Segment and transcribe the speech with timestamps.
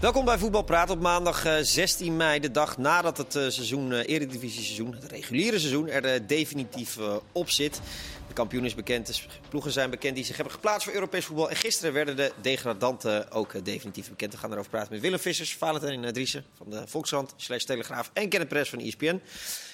[0.00, 3.92] Welkom bij Voetbal Praat op maandag eh, 16 mei, de dag nadat het eh, seizoen,
[3.92, 7.80] eh, Eredivisie seizoen, het reguliere seizoen, er eh, definitief eh, op zit.
[8.28, 9.14] De kampioen is bekend, de
[9.48, 11.50] ploegen zijn bekend die zich hebben geplaatst voor Europees voetbal.
[11.50, 14.32] En gisteren werden de degradanten ook eh, definitief bekend.
[14.32, 18.10] We gaan erover praten met Willem Vissers, Valentijn eh, Driessen van de Volkskrant, slash Telegraaf
[18.12, 19.20] en Kenneth Press van ESPN.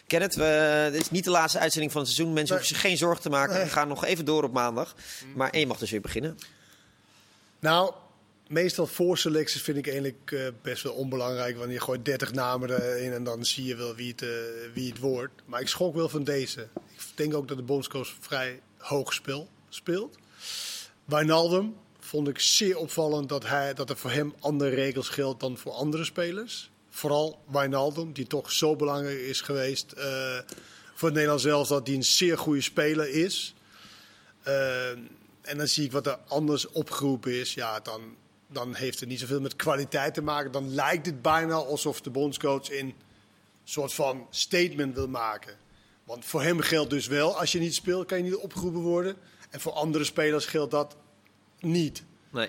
[0.07, 2.35] Kenneth, we, dit is niet de laatste uitzending van het seizoen.
[2.35, 3.61] Mensen hoeven zich geen zorgen te maken.
[3.61, 4.95] We gaan nog even door op maandag.
[5.35, 6.39] Maar je mag dus weer beginnen.
[7.61, 7.93] Nou,
[8.49, 11.57] meestal voorselecties vind ik eigenlijk eh, best wel onbelangrijk.
[11.57, 14.29] Want je gooit 30 namen erin en dan zie je wel wie het, eh,
[14.75, 15.43] wie het wordt.
[15.45, 16.69] Maar ik schrok wel van deze.
[16.95, 20.17] Ik denk ook dat de bondscoach vrij hoog speel, speelt.
[21.05, 25.57] Wijnaldum vond ik zeer opvallend dat, hij, dat er voor hem andere regels geldt dan
[25.57, 26.71] voor andere spelers.
[26.91, 30.39] Vooral Wijnaldum, die toch zo belangrijk is geweest eh,
[30.95, 33.55] voor het Nederlands zelf dat hij een zeer goede speler is.
[35.43, 37.55] En dan zie ik wat er anders opgeroepen is.
[37.55, 38.17] Ja, dan,
[38.49, 40.53] dan heeft het niet zoveel met kwaliteit te maken.
[40.53, 42.95] Dan lijkt het bijna alsof de bondscoach een
[43.65, 45.57] soort van statement wil maken.
[46.05, 49.17] Want voor hem geldt dus wel, als je niet speelt, kan je niet opgeroepen worden.
[49.51, 50.97] En voor andere spelers geldt dat
[51.61, 52.03] niet.
[52.31, 52.49] Nee.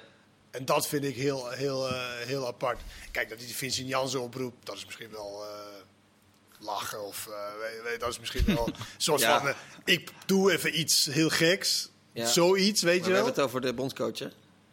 [0.52, 2.81] En dat vind ik heel, heel, eh, heel apart.
[3.12, 5.50] Kijk, dat hij Vincent Jansen oproept, dat is misschien wel eh,
[6.59, 7.03] lachen.
[7.06, 9.40] Of eh, weet, weet, dat is misschien wel een soort Ja.
[9.42, 9.53] van,
[9.86, 11.90] ik doe even iets heel geks.
[12.12, 12.28] Ja.
[12.28, 13.16] Zoiets, weet Maar je we wel.
[13.25, 14.28] hebben het over de bondscoach, hè?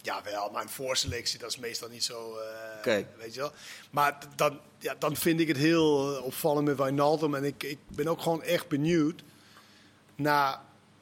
[0.04, 2.38] Ja, wel, maar een voorselectie, dat is meestal niet zo.
[2.78, 3.06] Oké.
[3.18, 3.52] Weet je wel.
[3.90, 7.34] Maar dan, ja, dan vind ik het heel eh, opvallend met Wijnaldum.
[7.34, 9.22] En ik, ik ben ook gewoon echt benieuwd
[10.14, 10.60] naar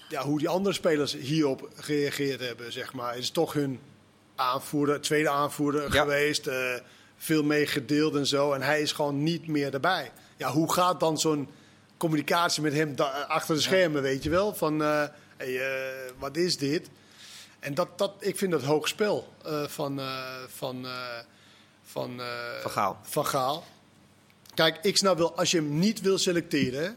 [0.08, 2.72] ja, hoe die andere spelers hierop gereageerd hebben.
[2.72, 3.08] Zeg maar.
[3.14, 3.80] Het is toch hun
[4.34, 6.00] aanvoerder, tweede aanvoerder Ja.
[6.02, 6.46] geweest.
[6.46, 6.74] eh,
[7.16, 8.52] veel mee gedeeld en zo.
[8.52, 10.12] En hij is gewoon niet meer erbij.
[10.36, 11.48] Ja, hoe gaat dan zo'n
[11.96, 12.94] communicatie met hem
[13.28, 14.54] achter de schermen, weet je wel?
[14.54, 14.80] Van,
[15.36, 15.60] hey,
[16.18, 16.88] wat is dit?
[17.62, 21.18] En dat, dat, ik vind dat hoog spel eh, van, eh, van, eh,
[21.82, 22.20] van,
[22.62, 22.98] Van Gaal.
[23.02, 23.64] van Gaal.
[24.54, 26.96] Kijk, ik snap wel, als je hem niet wil selecteren.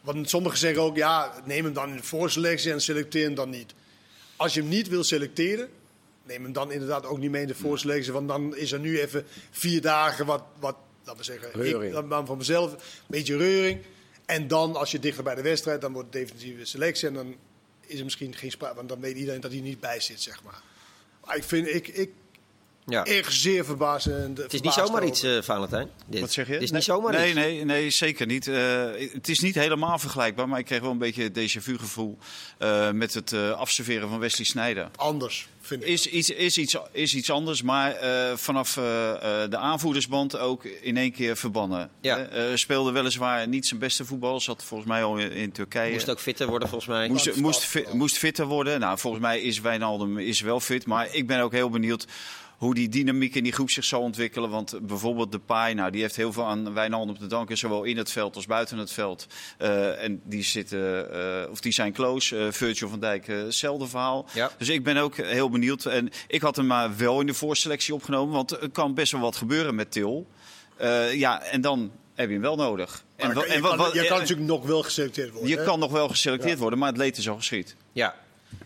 [0.00, 3.50] Want sommigen zeggen ook, ja, neem hem dan in de voorselectie en selecteer hem dan
[3.50, 3.74] niet.
[4.36, 5.68] Als je hem niet wil selecteren,
[6.22, 8.12] neem hem dan inderdaad ook niet mee in de voorselectie.
[8.12, 11.84] Want dan is er nu even vier dagen wat, wat laten we zeggen, Reuring.
[11.84, 13.80] ik, dan- dan van mezelf, een beetje reuring.
[14.26, 17.08] En dan, als je dichter bij de wedstrijd, dan wordt het definitieve selectie.
[17.08, 17.36] En dan
[17.86, 20.42] is er misschien geen sprake, want dan weet iedereen dat hij niet bij zit, zeg
[20.42, 20.62] maar.
[21.24, 22.10] Maar ik vind, ik, ik
[22.86, 23.04] Ja.
[23.04, 24.38] echt zeer verbaasend.
[24.38, 25.90] Het is niet zomaar iets, eh, Valentijn.
[26.06, 26.20] Dit.
[26.20, 26.52] Wat zeg je?
[26.52, 27.38] Het is nee, niet zomaar nee, iets.
[27.38, 28.48] nee, nee, zeker niet.
[28.48, 31.78] Eh, het is niet helemaal vergelijkbaar, maar ik kreeg wel een beetje het déjà vu
[31.78, 32.18] gevoel
[32.58, 34.88] eh, met het eh, afserveren van Wesley Sneijder.
[34.96, 35.88] anders, vind ik.
[35.88, 40.64] Is iets, is iets, is iets anders, maar eh, vanaf eh, eh, de aanvoerdersband ook
[40.64, 41.90] in één keer verbannen.
[42.00, 42.28] Ja.
[42.54, 45.92] Speelde weliswaar niet zijn beste voetbal, zat volgens mij al in, in Turkije.
[45.92, 47.08] Moest ook fitter worden, volgens mij.
[47.08, 47.96] Moest, moest, vooral.
[47.96, 48.80] moest fitter worden.
[48.80, 50.86] Nou, volgens mij is Wijnaldum is wel fit.
[50.86, 52.06] Maar ik ben ook heel benieuwd
[52.56, 54.50] hoe die dynamiek in die groep zich zal ontwikkelen.
[54.50, 57.58] Want bijvoorbeeld de Pai, nou, die heeft heel veel aan Wijnaldum te danken.
[57.58, 59.26] Zowel in het veld als buiten het veld.
[59.58, 62.38] Eh, en die, zitten, eh, of die zijn close.
[62.38, 64.26] Eh Virgil van Dijk, eh, hetzelfde verhaal.
[64.34, 64.50] Ja.
[64.58, 65.84] Dus ik ben ook heel benieuwd.
[65.84, 68.34] En ik had hem maar wel in de voorselectie opgenomen.
[68.34, 70.26] Want er kan best wel wat gebeuren met Til.
[70.76, 73.04] Eh, ja, en dan heb je hem wel nodig.
[73.16, 75.50] Maar En, je, en kan, je kan eh, natuurlijk nog wel geselecteerd worden.
[75.50, 75.64] je hè?
[75.64, 77.76] kan nog wel geselecteerd worden, maar het leed is al geschied.
[77.92, 78.14] Ja.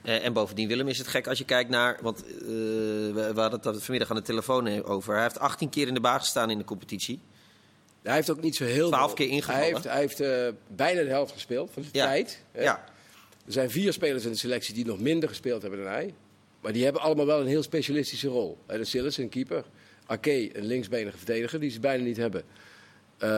[0.03, 1.99] Eh, en bovendien, Willem, is het gek als je kijkt naar...
[2.03, 5.15] Want eh, we, we hadden het vanmiddag aan de telefoon over.
[5.15, 7.21] Hij heeft 18 keer in de baas gestaan in de competitie.
[8.03, 9.61] Hij heeft ook niet zo heel Twaalf veel- keer ingevallen.
[9.63, 12.07] Hij heeft, hij heeft eh, bijna de helft gespeeld van de Ja.
[12.07, 12.45] tijd.
[12.53, 12.63] hè.
[12.63, 12.85] Ja.
[13.47, 16.15] Er zijn vier spelers in de selectie die nog minder gespeeld hebben dan hij.
[16.61, 18.59] Maar die hebben allemaal wel een heel specialistische rol.
[18.67, 19.65] Hè, De Sillis, een keeper.
[20.07, 22.43] Ake, een linksbenige verdediger, die ze bijna niet hebben.
[23.19, 23.29] Eh,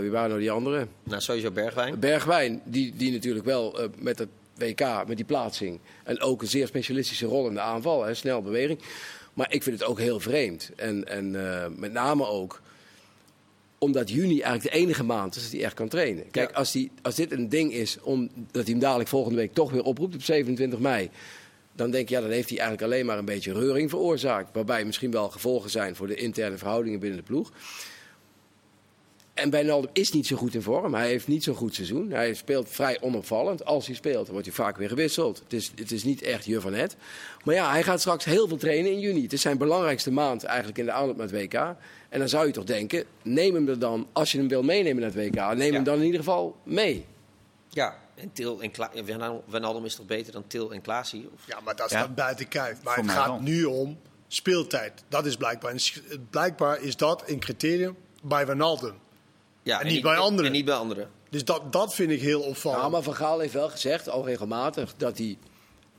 [0.00, 0.88] wie waren nou die anderen?
[1.02, 1.98] Nou, sowieso Bergwijn.
[2.00, 5.80] Bergwijn, die, die natuurlijk wel eh, met het WK, met die plaatsing.
[6.04, 8.78] En ook een zeer specialistische rol in de aanval, hè, snel beweging.
[9.34, 10.70] Maar ik vind het ook heel vreemd.
[10.76, 12.60] En, en eh, met name ook
[13.78, 16.30] omdat juni eigenlijk de enige maand is dat hij echt kan trainen.
[16.30, 16.56] Kijk, Ja.
[16.56, 19.82] als, die, als dit een ding is omdat hij hem dadelijk volgende week toch weer
[19.82, 21.10] oproept op 27 mei.
[21.72, 24.54] Dan denk je, ja, dan heeft hij eigenlijk alleen maar een beetje reuring veroorzaakt.
[24.54, 27.52] Waarbij misschien wel gevolgen zijn voor de interne verhoudingen binnen de ploeg.
[29.34, 30.94] En Wijnaldum is niet zo goed in vorm.
[30.94, 32.10] Hij heeft niet zo'n goed seizoen.
[32.10, 33.64] Hij speelt vrij onopvallend.
[33.64, 35.38] Als hij speelt, dan wordt hij vaak weer gewisseld.
[35.38, 36.96] Het is, het is niet echt je van het.
[37.44, 39.22] Maar ja, hij gaat straks heel veel trainen in juni.
[39.22, 41.54] Het is zijn belangrijkste maand eigenlijk in de aanloop naar het WK.
[42.08, 45.02] En dan zou je toch denken, neem hem er dan, als je hem wil meenemen
[45.02, 45.72] naar het WK, neem Ja.
[45.74, 47.06] hem dan in ieder geval mee.
[47.68, 48.02] Ja.
[48.14, 48.90] En Til en Kla
[49.46, 51.28] Wijnaldum- is toch beter dan Til en Klaasie?
[51.34, 51.46] Of...
[51.46, 51.98] Ja, maar dat Ja.
[51.98, 52.82] staat buiten kijf.
[52.82, 53.40] Maar Voor het gaat wel.
[53.40, 53.98] nu om
[54.28, 55.04] speeltijd.
[55.08, 55.70] Dat is blijkbaar.
[55.72, 55.78] En
[56.30, 58.94] blijkbaar is dat een criterium bij Wijnaldum.
[59.64, 60.46] Ja, En niet bij anderen.
[60.46, 61.08] En niet bij anderen.
[61.30, 62.82] Dus dat, dat vind ik heel opvallend.
[62.82, 65.38] Ja, maar Van Gaal heeft wel gezegd, al regelmatig, dat hij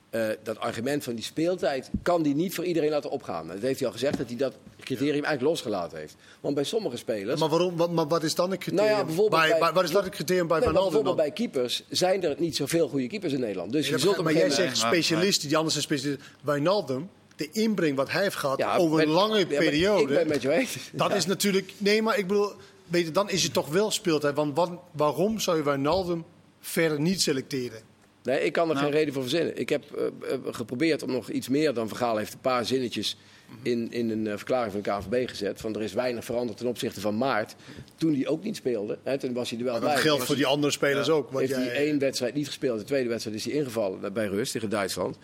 [0.09, 3.47] eh, dat argument van die speeltijd kan die niet voor iedereen laten opgaan.
[3.47, 6.15] Dat heeft hij al gezegd dat hij dat criterium eigenlijk losgelaten heeft.
[6.41, 7.39] Want bij sommige spelers.
[7.39, 8.87] Maar, waarom, wat, maar wat is dan het criterium?
[8.89, 11.15] Nou ja, bijvoorbeeld bij, bij- bij- wat is dan het criterium bij Nee, bijvoorbeeld dan?
[11.15, 13.71] bij keepers zijn er niet zoveel goede keepers in Nederland.
[13.71, 16.25] Dus je Ja, zult maar jij zegt specialisten, die anders zijn specialisten.
[16.41, 20.01] Wijnaldum, de inbreng wat hij heeft gehad Ja, over een lange ja, periode.
[20.01, 20.77] Ik ben met je eens.
[20.91, 21.73] Dat is natuurlijk.
[21.77, 22.51] Nee, maar ik bedoel,
[22.87, 24.35] weet je, dan is het toch wel speeltijd.
[24.35, 26.25] Want wat, waarom zou je Wijnaldum
[26.59, 27.81] verder niet selecteren?
[28.23, 28.85] Nee, ik kan er Nou.
[28.85, 29.57] geen reden voor verzinnen.
[29.57, 33.17] Ik heb eh, eh, geprobeerd om nog iets meer dan Vergaal heeft een paar zinnetjes
[33.61, 35.61] in, in een eh, verklaring van de KNVB gezet.
[35.61, 37.55] Van er is weinig veranderd ten opzichte van maart.
[37.95, 39.89] Toen hij ook niet speelde, hè, toen was hij er wel bij.
[39.89, 41.31] Dat geldt Was voor die andere spelers ook.
[41.31, 42.79] Want heeft jij, hij één wedstrijd niet gespeeld.
[42.79, 45.17] De tweede wedstrijd is hij ingevallen bij rust tegen Duitsland.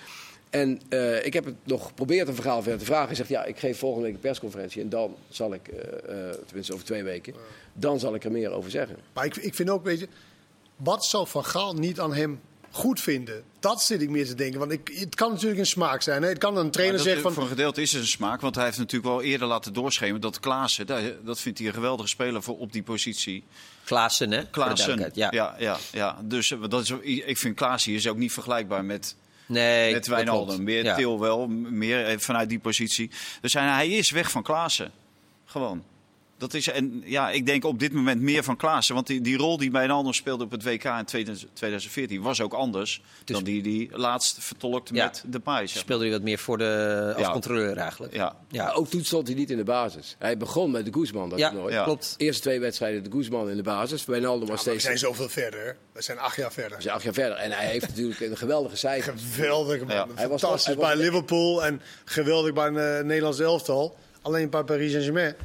[0.52, 3.08] En eh, ik heb het nog geprobeerd een verhaal verder te vragen.
[3.08, 4.82] Hij zegt, ja, ik geef volgende week een persconferentie.
[4.82, 7.34] En dan zal ik, eh, eh, tenminste over twee weken,
[7.74, 8.98] dan zal ik er meer over zeggen.
[9.14, 10.08] Maar ik, ik vind ook, weet je,
[10.76, 12.40] wat zou Van Gaal niet aan hem
[12.72, 13.44] goed vinden?
[13.60, 14.60] Dat zit ik meer te denken.
[14.60, 16.22] Want ik, het kan natuurlijk een smaak zijn.
[16.22, 16.30] Hè?
[16.30, 17.44] Het kan een trainer zeggen Voor van...
[17.44, 20.40] een gedeelte is het een smaak, want hij heeft natuurlijk wel eerder laten doorschemeren dat
[20.40, 23.44] Klaassen, dat, dat vindt hij een geweldige speler voor op die positie.
[23.84, 24.40] Klaassen, hè?
[24.40, 25.56] voor Klaassen, duidelijkheid, ja.
[25.60, 29.16] Ja, ja, Dus dat is, ik vind Klaassen is ook niet vergelijkbaar met,
[29.52, 30.08] Nee, met.
[30.08, 30.64] Wijnaldum.
[30.64, 30.96] Meer Ja.
[30.96, 33.12] Til wel, meer eh, vanuit die positie.
[33.42, 34.92] Dus hij, hij is weg van Klaassen.
[35.46, 35.84] Gewoon.
[36.42, 38.96] Dat is, en ja, ik denk op dit moment meer van Klaassen.
[38.96, 41.06] Want die, die rol die Wijnaldum speelde op het WK in
[41.54, 45.06] 2014 was ook anders dan die die laatst vertolkt Ja.
[45.06, 45.78] met de Pais.
[45.80, 47.32] Speelde hij wat meer voor de, als Ja.
[47.32, 48.14] controleur eigenlijk.
[48.14, 48.36] Ja.
[48.50, 50.16] Ja, Maar ook toen stond hij niet in de basis.
[50.20, 51.54] Hij begon met de Guzman, dat ja.
[51.70, 51.84] Ja.
[51.84, 52.14] klopt.
[52.18, 54.06] Eerste twee wedstrijden de Guzman in de basis.
[54.06, 55.78] Wijnaldum was Maar we steeds zijn zoveel verder.
[55.94, 56.82] We zijn acht jaar we verder.
[56.82, 57.38] zijn acht jaar verder.
[57.38, 59.14] En hij heeft natuurlijk een geweldige cijfer.
[59.34, 59.96] Geweldig, man.
[59.96, 60.08] Ja.
[60.16, 63.98] Hij was- Fantastisch hij was- bij Liverpool en geweldig bij een eh, Nederlands elftal.
[64.22, 65.36] Alleen bij Paris Saint-Germain.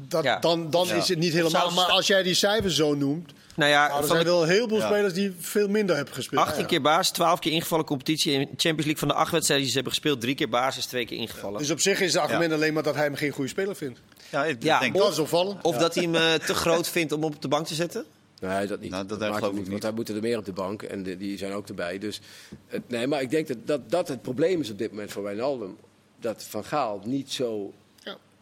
[0.00, 0.38] Dat, Ja.
[0.38, 0.94] Dan, dan Ja.
[0.94, 1.70] is het niet helemaal...
[1.70, 3.32] Maar als jij die cijfers zo noemt...
[3.56, 4.86] Nou ja, Nou, er van zijn de wel heel veel Ja.
[4.86, 6.46] spelers die veel minder hebben gespeeld.
[6.46, 8.32] 18 keer basis, 12 keer ingevallen competitie.
[8.32, 10.86] In de Champions League van de acht wedstrijden die ze hebben gespeeld, drie keer basis,
[10.86, 11.58] twee keer ingevallen.
[11.58, 14.00] Dus op zich is het argument alleen maar dat hij hem geen goede speler vindt.
[14.30, 15.62] Ja, ik Ja, denk of- Dat is opvallend.
[15.64, 18.04] Of dat hij hem eh, te groot vindt om op de bank te zetten.
[18.40, 18.90] Nee, dat niet.
[18.90, 19.68] Nou, dat geloof ook ik niet.
[19.68, 20.82] Want hij moeten er meer op de bank.
[20.82, 21.98] En de- die zijn ook erbij.
[21.98, 22.20] Dus,
[22.66, 25.22] het- nee, maar ik denk dat, dat dat het probleem is op dit moment voor
[25.22, 25.76] Wijnaldum.
[26.20, 27.72] Dat Van Gaal niet zo.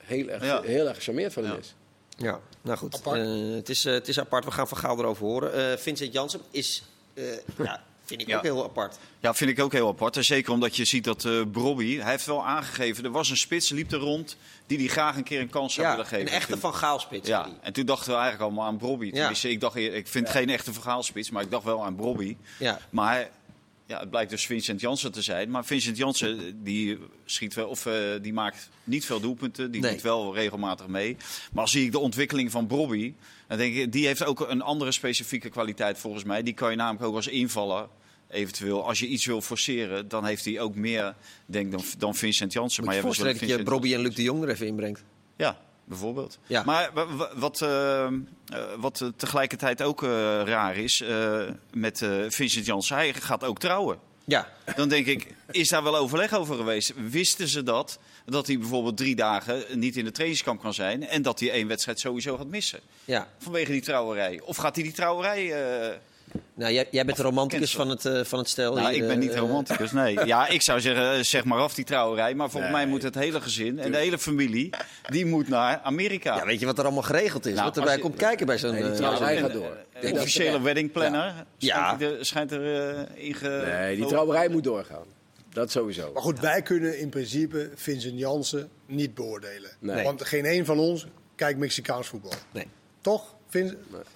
[0.06, 0.62] Heel erg, Ja.
[0.62, 1.58] heel erg gecharmeerd van hem Ja.
[1.58, 1.74] is.
[2.18, 2.94] Ja, nou goed.
[2.94, 3.20] Apart.
[3.20, 4.44] Eh, het, is, eh, het is apart.
[4.44, 5.52] We gaan Van Gaal erover horen.
[5.72, 6.82] Eh, Vincent Janssen is,
[7.14, 7.24] eh,
[7.58, 8.36] ja, vind ik Ja.
[8.36, 8.96] ook heel apart.
[9.20, 10.16] Ja, vind ik ook heel apart.
[10.16, 13.36] En zeker omdat je ziet dat eh Brobby, hij heeft wel aangegeven, er was een
[13.36, 14.36] spits, liep er rond,
[14.66, 16.26] die die graag een keer een kans zou Ja, willen geven.
[16.26, 17.28] een echte Van Gaal spits.
[17.28, 19.10] Ja, en toen dachten we eigenlijk allemaal aan Brobby.
[19.14, 19.30] Ja.
[19.42, 22.36] Ik, dacht, ik vind geen echte verhaalspits, maar ik dacht wel aan Brobby.
[22.58, 22.78] Ja.
[22.90, 23.30] Maar
[23.86, 25.50] ja, het blijkt dus Vincent Janssen te zijn.
[25.50, 29.70] Maar Vincent Janssen die schiet wel, of, eh, die maakt niet veel doelpunten.
[29.70, 29.92] Die Nee.
[29.92, 31.16] doet wel regelmatig mee.
[31.52, 33.14] Maar als zie ik de ontwikkeling van Brobby,
[33.48, 36.42] dan denk ik, die heeft ook een andere specifieke kwaliteit volgens mij.
[36.42, 37.88] Die kan je namelijk ook als invaller.
[38.28, 41.14] Eventueel, als je iets wil forceren, dan heeft hij ook meer
[41.46, 42.84] denk, dan, dan Vincent Janssen.
[42.84, 45.04] Moet je voorstellen dat je Brobby en Luc de Jong er even inbrengt.
[45.36, 46.38] ja, bijvoorbeeld.
[46.46, 46.62] Ja.
[46.64, 48.12] Maar wa- wa- wat, eh, eh,
[48.78, 50.02] wat eh, tegelijkertijd ook
[50.44, 51.04] raar is
[51.72, 51.98] met
[52.28, 53.98] Vincent Janssen, hij gaat ook trouwen.
[54.24, 56.92] Ja, Dan denk ik, is daar wel overleg over geweest?
[57.10, 57.98] Wisten ze dat?
[58.24, 61.68] Dat hij bijvoorbeeld drie dagen niet in de trainingskamp kan zijn en dat hij één
[61.68, 62.80] wedstrijd sowieso gaat missen?
[63.04, 63.28] ja.
[63.38, 64.40] Vanwege die trouwerij.
[64.44, 65.52] Of gaat hij die trouwerij...
[66.54, 68.74] Nou, jij, jij bent de romanticus van het, eh, van het stel.
[68.74, 70.18] nou, hier, ik ben niet eh, romanticus, nee.
[70.26, 72.34] Ja, ik zou zeggen, eh, zeg maar af die trouwerij.
[72.34, 72.80] Maar volgens Nee.
[72.82, 74.70] mij moet het hele gezin en de hele familie,
[75.08, 76.36] die moet naar Amerika.
[76.36, 77.52] Ja, weet je wat er allemaal geregeld is?
[77.54, 78.72] Nou, wat erbij je- komt kijken bij zo'n...
[78.72, 79.76] Nee, eh, trouwerij gaat door.
[80.00, 81.94] De officiële wedding planner Ja.
[81.96, 82.52] schijnt, er, schijnt
[83.14, 83.62] in ge...
[83.78, 85.04] Nee, die trouwerij moet doorgaan.
[85.52, 86.12] Dat sowieso.
[86.12, 89.70] Maar goed, wij kunnen in principe Vincent Jansen niet beoordelen.
[89.78, 90.04] Nee.
[90.04, 92.32] Want geen een van ons kijkt Mexicaans voetbal.
[92.52, 92.66] Nee.
[93.00, 93.34] Toch?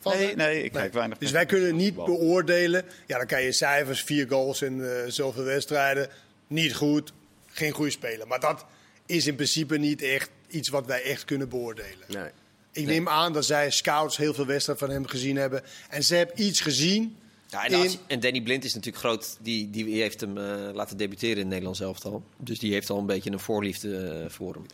[0.04, 2.18] Nee, nee, ik kijk weinig Dus wij kunnen niet voetbal.
[2.18, 2.84] beoordelen.
[3.06, 6.08] Ja, dan kan je cijfers, vier goals in eh, zoveel wedstrijden.
[6.46, 7.12] Niet goed,
[7.46, 8.26] geen goede speler.
[8.26, 8.64] Maar dat
[9.06, 12.06] is in principe niet echt iets wat wij echt kunnen beoordelen.
[12.08, 12.30] Nee.
[12.72, 15.62] Ik neem aan dat zij scouts heel veel wedstrijden van hem gezien hebben.
[15.90, 17.16] En ze hebben iets gezien.
[17.50, 19.36] Ja, en, in- als- en Danny Blind is natuurlijk groot.
[19.40, 22.22] Die, die heeft hem eh, laten debuteren in het Nederlands elftal.
[22.36, 24.66] Dus die heeft al een beetje een voorliefde eh, voor hem.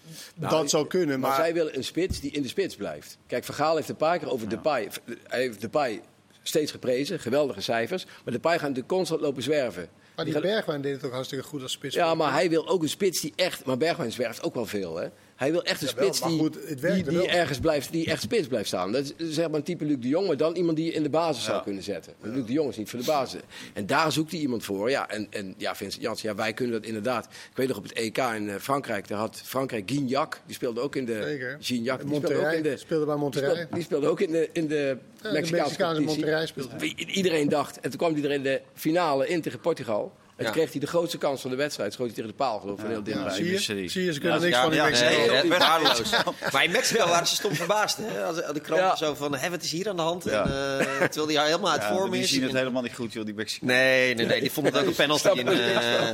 [0.51, 1.21] dat zou kunnen.
[1.21, 3.19] Maar, Maar, zij willen een spits die in de spits blijft.
[3.27, 4.89] Kijk, Vergaal heeft een paar keer over Depay.
[5.27, 6.01] Hij heeft Depay
[6.43, 8.05] steeds geprezen, geweldige cijfers.
[8.25, 9.89] Maar Depay gaat natuurlijk constant lopen zwerven.
[10.17, 11.95] maar die gaat- Bergwijn deed het ook hartstikke goed als spits.
[11.95, 13.65] Ja, maar hij wil ook een spits die echt...
[13.65, 15.09] Maar Bergwijn zwerft ook wel veel, hè?
[15.37, 18.47] Hij wil echt een Jawel, spits die, goed, die, er ergens blijft, die echt spits
[18.47, 18.93] blijft staan.
[18.93, 21.03] Dat is zeg maar een type Luc de Jong, maar dan iemand die je in
[21.03, 22.13] de basis zou kunnen zetten.
[22.21, 23.41] Want Luc de Jong is niet voor de basis.
[23.73, 24.91] En daar zoekt hij iemand voor.
[24.91, 27.25] Ja, en, en ja, Vincent Janssen, ja, wij kunnen dat inderdaad.
[27.25, 30.81] Ik weet nog op het EK in eh, Frankrijk, daar had Frankrijk Gignac, die speelde
[30.81, 31.23] ook in de...
[31.23, 31.57] Zeker.
[31.61, 32.77] Gignac, die speelde ook in de...
[32.77, 33.69] speelde bij Monterrey.
[33.71, 36.01] die speelde ook in de, in de Mexicaanse.
[36.01, 40.13] Monterrey speelde Iedereen dacht, en toen kwam hij er in de finale in tegen Portugal.
[40.39, 40.45] Ja.
[40.45, 41.93] toen kreeg hij de grootste kans van de wedstrijd.
[41.93, 43.35] Schoot hij tegen de paal, geloof ik, van heel Ja, dichtbij.
[43.35, 43.51] zie, je?
[43.53, 43.89] mysterie.
[43.89, 45.09] zie je, ze kunnen Ja, niks ja, van ja, Mexico.
[45.09, 46.11] Nee, Nee, waardeloos.
[46.53, 47.97] Maar in Mexico waren ze stom verbaasd.
[48.03, 48.25] Hè?
[48.25, 48.97] Als, de kranten Ja.
[48.97, 50.25] zo van, hè, wat is hier aan de hand?
[50.25, 50.45] Ja.
[50.45, 50.51] En,
[50.81, 52.31] eh, terwijl die helemaal uit vorm die is.
[52.31, 53.75] zien het En- helemaal niet goed, joh, die Mexicanen.
[53.75, 55.29] Nee, nee, nee, die vonden het ook een penalty.
[55.29, 55.59] In, het.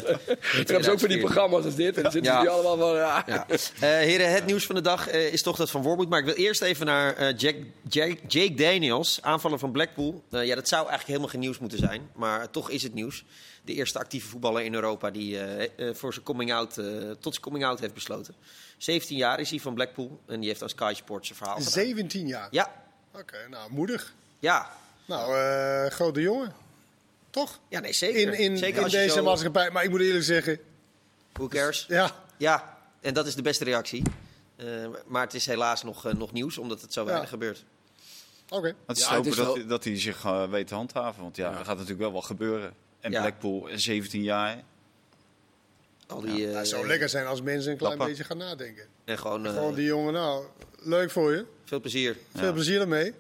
[0.05, 1.97] eh, Ik heb ook van die programma's als dit.
[1.97, 2.41] En dan zitten Ja.
[2.41, 2.95] die allemaal van...
[2.97, 3.27] Ja.
[3.47, 6.09] Eh, heren, het nieuws van de dag eh, is toch dat van Wormoed.
[6.09, 7.55] Maar ik wil eerst even naar eh, Jack,
[8.29, 10.23] Jake, Daniels, aanvaller van Blackpool.
[10.31, 12.11] Ja, dat zou eigenlijk helemaal geen nieuws moeten zijn.
[12.15, 13.25] Maar toch is het nieuws.
[13.65, 17.33] De eerste actieve voetballer in Europa die eh, eh, voor zijn coming out, eh, tot
[17.33, 18.35] zijn coming out heeft besloten.
[18.77, 20.21] 17 jaar is hij van Blackpool.
[20.27, 21.73] En die heeft aan Sky Sports zijn verhaal gedaan.
[21.73, 22.49] 17 jaar.
[22.51, 22.73] Ja,
[23.15, 24.15] Oké, nou, moedig.
[24.39, 24.71] ja.
[25.07, 26.53] Nou, eh, grote jongen.
[27.31, 27.59] Toch?
[27.69, 28.21] Ja, nee, zeker.
[28.21, 29.71] In, in, zeker in als deze zo- maatschappij.
[29.71, 30.59] Maar ik moet eerlijk zeggen,
[31.33, 31.85] Who cares?
[31.89, 34.03] ja, Ja, en dat is de beste reactie.
[34.57, 34.67] Eh,
[35.07, 37.31] maar het is helaas nog, nog nieuws, omdat het zo weinig Ja.
[37.31, 37.65] gebeurt.
[38.49, 38.75] oké.
[38.87, 40.75] Het is Ja, te het hopen is dat, wel- dat hij zich eh, weet te
[40.75, 41.23] handhaven.
[41.23, 41.57] Want ja, Ja.
[41.57, 42.75] dat gaat natuurlijk wel wel gebeuren.
[43.03, 43.21] En Ja.
[43.21, 44.63] Blackpool, 17 jaar.
[46.07, 48.87] Al die, eh, het zou lekker zijn als mensen een klein beetje gaan nadenken.
[49.05, 50.45] En gewoon, eh, Gewoon die jongen, nou,
[50.79, 51.47] leuk voor je.
[51.65, 52.17] veel plezier.
[52.35, 53.13] Veel plezier ermee.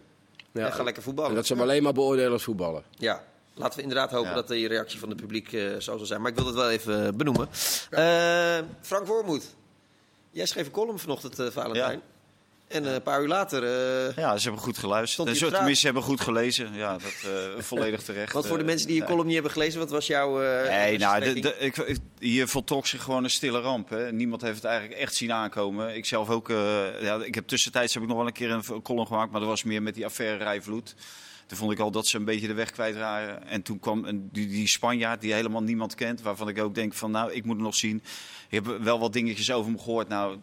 [0.52, 0.66] Ja.
[0.66, 1.30] En ga lekker voetballen.
[1.30, 2.82] En dat ze hem alleen maar beoordelen als voetballer.
[2.98, 3.24] Ja,
[3.54, 4.34] laten we inderdaad hopen Ja.
[4.34, 6.20] dat die reactie van het publiek eh, zo zal zijn.
[6.20, 7.48] Maar ik wil het wel even eh, benoemen.
[7.90, 9.54] Eh, Frank Wormoed,
[10.30, 12.00] jij schreef een column vanochtend, eh Valentijn.
[12.72, 15.28] En eh, een paar uur later, eh, Ja, ze hebben goed geluisterd.
[15.28, 16.74] Dus, tenminste, ze hebben goed gelezen.
[16.74, 18.32] Ja, dat eh, volledig terecht.
[18.32, 20.38] want voor de mensen die je column niet hebben gelezen, wat was jouw
[20.68, 23.88] Nee, nou, de, ik, hier voltrok zich gewoon een stille ramp.
[23.88, 24.12] Hè.
[24.12, 25.96] Niemand heeft het eigenlijk echt zien aankomen.
[25.96, 26.48] Ik zelf ook.
[27.00, 29.48] ja, ik heb tussentijds heb ik nog wel een keer een column gemaakt, maar dat
[29.48, 30.94] was meer met die affaire Rijvloed.
[31.46, 33.46] Toen vond ik al dat ze een beetje de weg kwijt waren.
[33.46, 36.94] En toen kwam een, die, die Spanjaard die helemaal niemand kent, waarvan ik ook denk
[36.94, 38.02] van, nou, ik moet nog zien.
[38.48, 40.08] Ik heb wel wat dingetjes over hem gehoord.
[40.08, 40.38] Nou,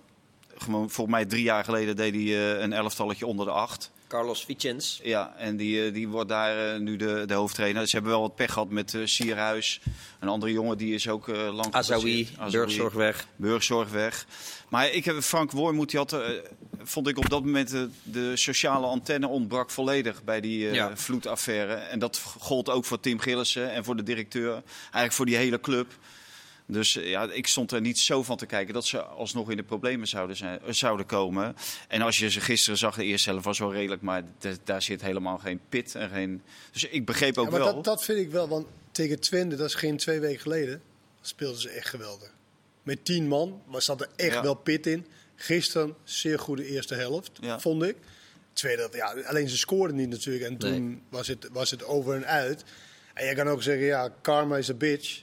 [0.62, 3.92] gewoon volgens mij drie jaar geleden deed hij eh, een elftalletje onder de acht.
[4.08, 5.00] Carlos Vicens.
[5.04, 7.88] Ja, en die, eh, die wordt daar eh, nu de, de hoofdtrainer.
[7.88, 9.82] Ze hebben wel wat pech gehad met eh Sierhuis.
[10.20, 12.30] Een andere jongen die is ook eh lang Azawi.
[12.52, 13.28] Burgzorgweg.
[13.36, 14.26] Burgzorg weg.
[14.70, 16.16] Maar ik heb Frank Wormoed, die had,
[16.84, 20.98] vond ik op dat moment de sociale antenne ontbrak volledig bij die Ja.
[20.98, 21.74] vloedaffaire.
[21.74, 24.52] En dat gold ook voor Tim Gillissen en voor de directeur.
[24.82, 25.88] Eigenlijk voor die hele club.
[26.72, 29.58] Dus eh, ja, ik stond er niet zo van te kijken dat ze alsnog in
[29.58, 31.56] de problemen zouden, zijn, eh, zouden komen.
[31.88, 34.24] En als je ze gisteren zag, de eerste helft was wel redelijk, maar
[34.64, 36.42] daar zit helemaal geen pit en geen.
[36.72, 37.74] Dus ik begreep ook Ja, maar wel.
[37.74, 40.82] dat, dat vind ik wel, want tegen Twente, dat is geen twee weken geleden,
[41.22, 42.34] speelden ze echt geweldig.
[42.84, 44.42] Met tien man, maar zat er echt Ja.
[44.42, 45.06] wel pit in.
[45.36, 47.60] Gisteren, zeer goede eerste helft, Ja.
[47.60, 47.96] vond ik.
[48.54, 50.46] Tweede, ja, alleen ze scoorden niet natuurlijk.
[50.46, 52.64] En toen was, het, was het over en uit.
[53.14, 55.22] En je kan ook zeggen, ja, karma is a bitch.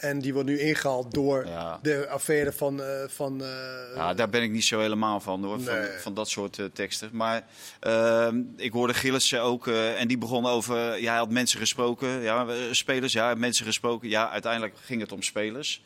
[0.00, 1.78] En die wordt nu ingehaald door Ja.
[1.82, 2.82] de affaire van...
[2.82, 3.48] eh, van eh,
[3.94, 5.88] Ja, daar ben ik niet zo helemaal van hoor, van, Nee.
[6.00, 7.10] van dat soort eh, teksten.
[7.12, 7.46] Maar
[7.80, 12.08] ehm, ik hoorde Gillissen ook, eh, en die begon over, ja, hij had mensen gesproken,
[12.20, 14.08] ja, spelers, ja, mensen gesproken.
[14.08, 15.82] Ja, uiteindelijk ging het om spelers.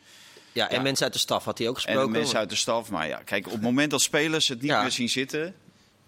[0.53, 0.83] Ja, en Ja.
[0.83, 2.03] mensen uit de staf had hij ook gesproken.
[2.03, 2.91] En mensen uit de staf.
[2.91, 4.83] Maar ja, kijk, op het moment dat spelers het niet Ja.
[4.83, 5.55] meer zien zitten,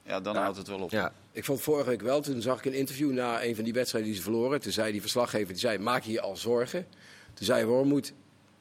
[0.06, 0.90] ja, dan houdt het wel op.
[0.90, 3.72] Ja, Ik vond vorige week wel, toen zag ik een interview na een van die
[3.72, 4.60] wedstrijden die ze verloren.
[4.60, 6.86] Toen zei die verslaggever, die zei, maak je je al zorgen?
[7.36, 8.12] Toen zei Wormoed,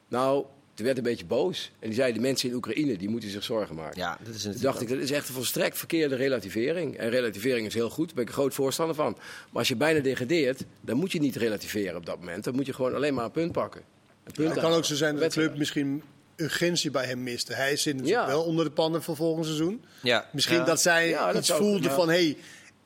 [0.08, 1.70] nou, toen werd een beetje boos.
[1.78, 4.00] En die zei, de mensen in Oekraïne, die moeten zich zorgen maken.
[4.00, 6.96] ja dat is Toen natuurlijk dacht ik, dat is echt een volstrekt verkeerde relativering.
[6.96, 9.12] En relativering is heel goed, daar ben ik een groot voorstander van.
[9.50, 12.44] Maar als je bijna degradeert, dan moet je niet relativeren op dat moment.
[12.44, 13.82] Dan moet je gewoon alleen maar een punt pakken.
[14.24, 16.02] Een punt het kan ook zo zijn dat de club misschien
[16.36, 17.54] urgentie bij hem miste.
[17.54, 18.26] Hij zit natuurlijk Ja.
[18.26, 19.84] wel onder de pannen van volgend seizoen.
[20.02, 20.28] Ja.
[20.32, 20.64] Misschien Ja.
[20.64, 21.94] dat zij iets voelde ja.
[21.94, 22.36] van, hey,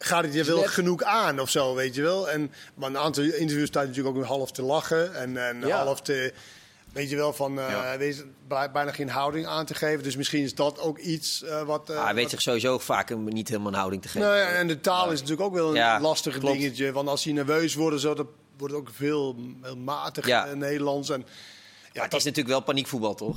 [0.02, 2.30] gaat het je wel net- genoeg aan of zo, weet je wel?
[2.30, 5.85] En, maar een aantal interviews staat natuurlijk ook half te lachen en, en Ja.
[5.85, 6.33] half te,
[6.92, 7.99] weet je wel, van eh, Ja.
[7.99, 10.02] wees- bij- bijna geen houding aan te geven.
[10.02, 11.90] Dus misschien is dat ook iets eh, wat...
[11.90, 14.28] Ah, hij weet wat- zich sowieso vaak een, niet helemaal een houding te geven.
[14.28, 16.59] nou ja, en de taal is natuurlijk ook wel een Ja, lastig klopt.
[16.59, 16.92] dingetje.
[16.92, 18.26] Want als hij nerveus wordt, zo, dat
[18.57, 20.47] wordt ook veel heel matig Ja.
[20.47, 21.11] eh, Nederlands.
[21.11, 23.37] En, maar ja, het is natuurlijk wel paniekvoetbal, toch?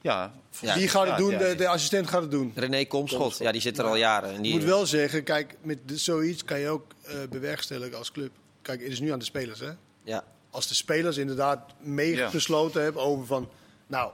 [0.00, 0.74] Ja, Ja.
[0.74, 1.30] Wie gaat het Ja, doen?
[1.30, 2.52] ja, de, de assistent gaat het doen.
[2.54, 4.34] René Komschot, ja, die zit er al jaren.
[4.34, 7.98] En die, Ik moet wel zeggen, kijk, met de- zoiets kan je ook eh, bewerkstelligen
[7.98, 8.30] als club.
[8.62, 9.70] Kijk, het is nu aan de spelers, hè?
[10.02, 10.24] ja.
[10.50, 12.30] Als de spelers inderdaad mee Ja.
[12.30, 13.48] besloten hebben over van,
[13.86, 14.12] nou,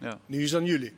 [0.00, 0.18] ja.
[0.26, 0.94] nu is het aan jullie.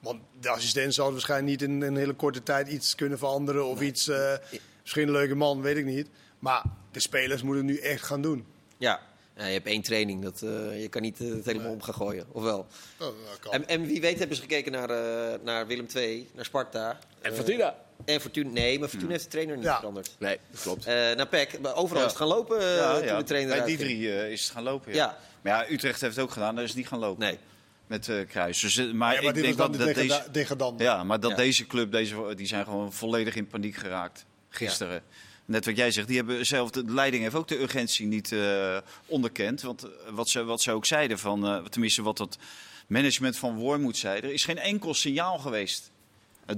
[0.00, 3.80] Want de assistent zal waarschijnlijk niet in een hele korte tijd iets kunnen veranderen of
[3.80, 4.08] iets.
[4.08, 4.32] eh,
[4.80, 6.08] misschien een leuke man, weet ik niet.
[6.38, 8.46] Maar de spelers moeten het nu echt gaan doen.
[8.78, 9.08] ja.
[9.36, 11.94] Ja, je hebt één training, dat, eh, je kan niet eh, het helemaal om gaan
[11.94, 12.24] gooien.
[12.32, 12.66] Of wel?
[12.96, 13.52] Dat, dat kan.
[13.52, 16.98] En, en wie weet hebben ze gekeken naar, eh, naar Willem II, naar Sparta.
[17.20, 17.74] En Fortuna.
[18.04, 18.50] en Fortuna.
[18.50, 19.76] Nee, maar Fortuna heeft de trainer niet Ja.
[19.76, 20.16] veranderd.
[20.18, 20.86] Nee, dat klopt.
[20.86, 21.58] Eh naar PEC.
[21.60, 22.06] Maar Overal Ja.
[22.06, 23.16] is het gaan lopen eh, ja, toen ja.
[23.18, 24.92] de trainer Bij die drie is het gaan lopen.
[24.92, 24.96] Ja.
[25.04, 25.18] Ja.
[25.40, 27.24] Maar ja, Utrecht heeft het ook gedaan, daar is het niet gaan lopen.
[27.24, 27.38] Nee.
[27.86, 28.60] Met eh Kruis.
[28.60, 29.94] Dus, maar Ja, maar ik denk dan dat, de dat
[30.32, 30.84] degrada- deze...
[30.84, 31.36] Ja, maar dat Ja.
[31.36, 35.02] deze club, deze, die zijn gewoon volledig in paniek geraakt gisteren.
[35.50, 38.76] Net wat jij zegt, die hebben zelf, de leiding heeft ook de urgentie niet eh,
[39.06, 39.62] onderkend.
[39.62, 42.38] Want eh, wat ze, wat ze ook zeiden, van, eh, tenminste wat het
[42.86, 45.90] management van Wormoed zei, er is geen enkel signaal geweest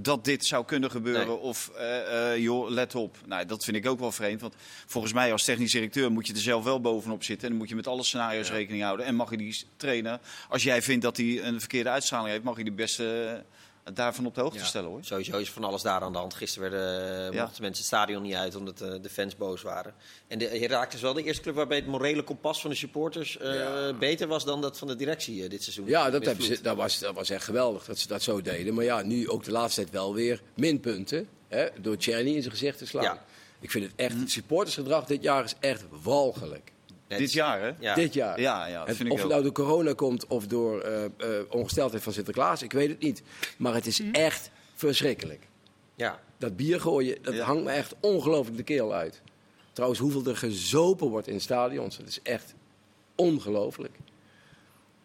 [0.00, 1.26] dat dit zou kunnen gebeuren.
[1.26, 1.36] Nee.
[1.36, 1.70] Of,
[2.36, 3.16] joh, let op.
[3.26, 4.40] Nou, dat vind ik ook wel vreemd.
[4.40, 4.54] Want
[4.86, 7.44] volgens mij als technisch directeur moet je er zelf wel bovenop zitten.
[7.44, 9.06] En dan moet je met alle scenario's rekening houden.
[9.06, 12.56] En mag je die trainen, als jij vindt dat hij een verkeerde uitstraling heeft, mag
[12.56, 13.44] je die beste
[13.94, 14.64] daarvan op de hoogte Ja.
[14.64, 15.04] stellen hoor.
[15.04, 16.34] Sowieso is van alles daar aan de hand.
[16.34, 17.42] Gisteren werden, eh, Ja.
[17.42, 19.94] mochten mensen het stadion niet uit omdat eh, de fans boos waren.
[20.28, 23.38] En de Heracles is wel de eerste club waarbij het morele kompas van de supporters
[23.38, 25.86] eh, beter was dan dat van de directie dit seizoen.
[25.86, 28.74] Ja, dat, hebben ze, dat, was, dat was echt geweldig dat ze dat zo deden.
[28.74, 31.28] Maar ja, nu ook de laatste tijd wel weer minpunten.
[31.48, 33.02] Hè, door Czerny in zijn gezicht te slaan.
[33.04, 33.24] Ja.
[33.60, 36.72] Ik vind het echt, het supportersgedrag dit jaar is echt walgelijk.
[37.12, 37.70] Net- Dit jaar hè?
[37.80, 37.94] Ja.
[37.94, 38.40] Dit jaar.
[38.40, 41.10] Ja, ja, dat vind ik of het nou door corona komt of door eh, eh,
[41.50, 43.22] ongesteldheid van Sinterklaas, ik weet het niet.
[43.58, 45.48] Maar het is echt verschrikkelijk.
[45.94, 46.20] Ja.
[46.38, 47.44] Dat bier gooien, dat Ja.
[47.44, 49.20] hangt me echt ongelooflijk de keel uit.
[49.72, 52.54] Trouwens, hoeveel er gezopen wordt in stadions, dat is echt
[53.14, 53.94] ongelooflijk.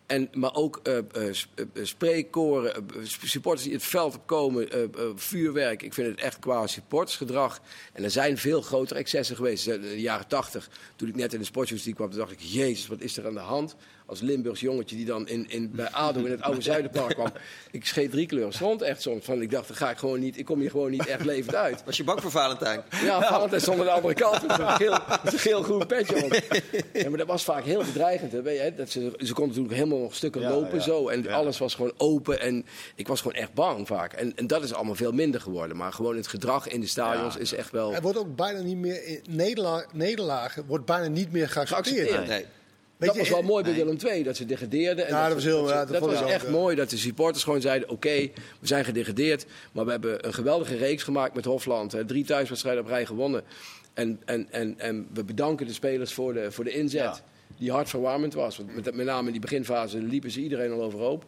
[0.07, 0.97] En, maar ook eh,
[1.81, 4.67] spreekkoren, sp- supporters die het veld opkomen,
[5.15, 5.83] vuurwerk.
[5.83, 7.61] Ik vind het echt qua supportersgedrag.
[7.93, 9.67] En er zijn veel grotere excessen geweest.
[9.67, 13.01] In de jaren tachtig, toen ik net in de sportjournalistiek kwam, dacht ik, jezus, wat
[13.01, 13.75] is er aan de hand?
[14.07, 17.27] Als Limburgs jongetje die dan in, in, bij ADO in het oude Zuiderpark kwam.
[17.71, 19.25] Ik scheet drie kleuren stond echt soms.
[19.25, 21.55] Van, ik dacht, dan ga ik gewoon niet, ik kom hier gewoon niet echt levend
[21.55, 21.83] uit.
[21.85, 22.81] Was je bang voor Valentijn?
[23.03, 26.33] Ja, Valentijn stond aan de andere kant met een geel, met een geel-groen petje op.
[26.93, 28.31] Ja, maar dat was vaak heel bedreigend.
[28.31, 28.41] Hè.
[28.41, 30.83] Weet je, hè, dat ze, ze konden natuurlijk helemaal nog stukken Ja, lopen ja.
[30.83, 31.07] zo.
[31.07, 31.33] En Ja.
[31.35, 32.39] alles was gewoon open.
[32.39, 34.13] En ik was gewoon echt bang vaak.
[34.13, 35.77] En, en dat is allemaal veel minder geworden.
[35.77, 37.39] Maar gewoon het gedrag in de stadions Ja.
[37.39, 37.93] is echt wel...
[37.93, 41.95] Er wordt ook bijna niet meer in nederla- nederlagen wordt bijna niet meer geaccepteerd.
[42.09, 42.27] Geaccepteerd.
[42.27, 42.45] Nee.
[42.97, 43.83] Weet dat je, was wel mooi bij nee.
[43.85, 45.07] Willem II, dat ze degradeerden.
[45.07, 46.51] En Ja, dat was heel- ja, dat dat was ook, echt ja.
[46.51, 47.89] mooi dat de supporters gewoon zeiden...
[47.89, 51.91] oké, we zijn gedegradeerd, maar we hebben een geweldige reeks gemaakt met Hofland.
[51.91, 53.43] Hè, drie thuiswedstrijden op rij gewonnen.
[53.93, 57.19] En, en, en, en we bedanken de spelers voor de, voor de inzet, Ja.
[57.57, 58.57] die hartverwarmend was.
[58.57, 61.23] Want met, met name in die beginfase liepen ze iedereen al overhoop.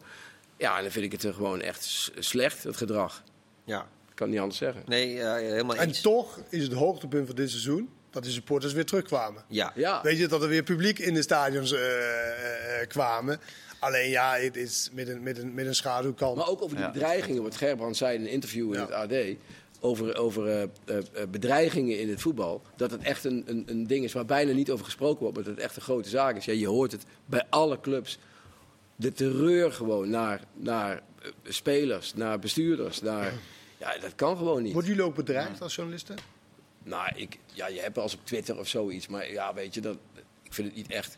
[0.56, 3.22] Ja, en dan vind ik het er gewoon echt slecht, het gedrag.
[3.64, 3.80] Ja.
[4.10, 4.82] Ik kan niet anders zeggen.
[4.86, 8.84] Nee, ja, helemaal En toch is het hoogtepunt van dit seizoen dat de supporters weer
[8.84, 9.42] terugkwamen.
[9.48, 9.72] Ja.
[9.74, 13.40] Ja, Weet je, dat er weer publiek in de stadions eh, eh, eh, kwamen.
[13.78, 16.36] Alleen ja, het is met een, met een, met een schaduwkant.
[16.36, 16.90] Maar ook over die Ja.
[16.90, 18.86] bedreigingen, wat Gerbrand zei in een interview in Ja.
[18.86, 19.36] het AD.
[19.82, 22.62] Over, over eh, eh, eh, bedreigingen in het voetbal.
[22.76, 25.34] Dat het echt een, een, een ding is waar bijna niet over gesproken wordt.
[25.36, 26.44] Maar dat het echt een grote zaak is.
[26.44, 28.18] Ja, je hoort het bij alle clubs.
[28.96, 31.02] De terreur gewoon naar, naar
[31.44, 33.00] spelers, naar bestuurders.
[33.00, 33.32] Naar,
[33.78, 34.72] ja, dat kan gewoon niet.
[34.72, 36.16] Worden jullie ook bedreigd als journalisten?
[36.82, 39.06] Nou, ik, ja, je hebt wel eens op Twitter of zoiets.
[39.06, 39.96] Maar ja, weet je, dat,
[40.42, 41.16] ik vind het niet echt.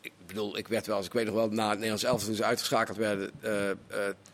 [0.00, 2.36] Ik bedoel, ik werd wel eens, ik weet nog wel, na het Nederlands elftal toen
[2.36, 3.76] ze uitgeschakeld werden eh, eh,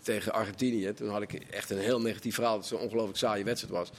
[0.03, 0.93] tegen Argentinië.
[0.93, 3.91] Toen had ik echt een heel negatief verhaal dat het zo'n ongelooflijk saaie wedstrijd was.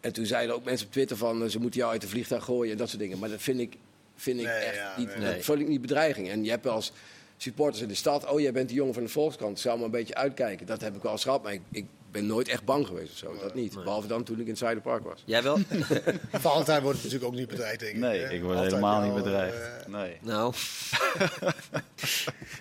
[0.00, 2.44] En toen zeiden ook mensen op Twitter van, eh, ze moeten jou uit de vliegtuig
[2.44, 3.18] gooien en dat soort dingen.
[3.18, 3.76] Maar dat vind ik,
[4.16, 5.34] vind ik Nee, echt ja, niet, nee.
[5.34, 6.28] dat vond ik niet bedreiging.
[6.28, 6.92] En je hebt wel eens
[7.36, 9.90] supporters in de stad, oh jij bent die jongen van de Volkskrant, zou maar een
[9.90, 10.66] beetje uitkijken.
[10.66, 13.16] Dat heb ik wel eens gehad, maar ik, ik ben nooit echt bang geweest of
[13.18, 13.74] zo, dat niet.
[13.74, 15.22] Behalve dan toen ik in het Zuiderpark was.
[15.24, 15.58] Jij wel?
[16.32, 17.98] Valentijn wordt natuurlijk ook niet bedreigd, denk ik.
[18.00, 18.28] Nee, hè?
[18.30, 19.56] ik word Altijd helemaal wel, niet bedreigd.
[19.56, 20.18] eh, Nee.
[20.22, 20.54] nou.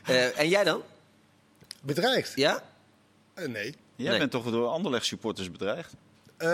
[0.06, 0.82] Eh, en jij dan?
[1.82, 2.32] bedreigd?
[2.36, 2.64] Ja?
[3.34, 3.76] Eh, nee.
[3.96, 4.20] Jij Nee.
[4.20, 5.94] bent toch door Anderlecht supporters bedreigd?
[6.38, 6.48] Eh,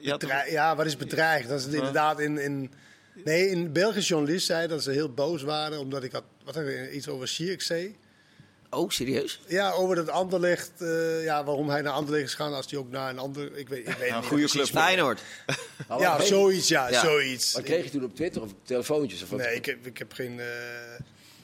[0.00, 1.48] Ja, bedreig- ja, wat is bedreigd?
[1.48, 2.38] Dat is het inderdaad in...
[2.38, 2.72] in
[3.24, 6.64] Nee, een Belgisch journalist zei dat ze heel boos waren omdat ik had wat had
[6.64, 7.96] ik, iets over Zierkzee.
[8.74, 9.40] Oh, serieus?
[9.46, 12.90] Ja, over dat Anderlecht, eh, ja, waarom hij naar Anderlecht is gegaan als hij ook
[12.90, 14.66] naar een ander, ik weet, ik weet niet goede club.
[14.66, 15.20] Feyenoord.
[15.98, 17.00] Ja, zoiets, ja, Ja.
[17.04, 17.52] zoiets.
[17.52, 19.22] Wat kreeg je toen op Twitter of op telefoontjes?
[19.22, 19.38] Of wat?
[19.38, 20.40] Nee, ik heb, ik heb geen.
[20.40, 20.46] eh,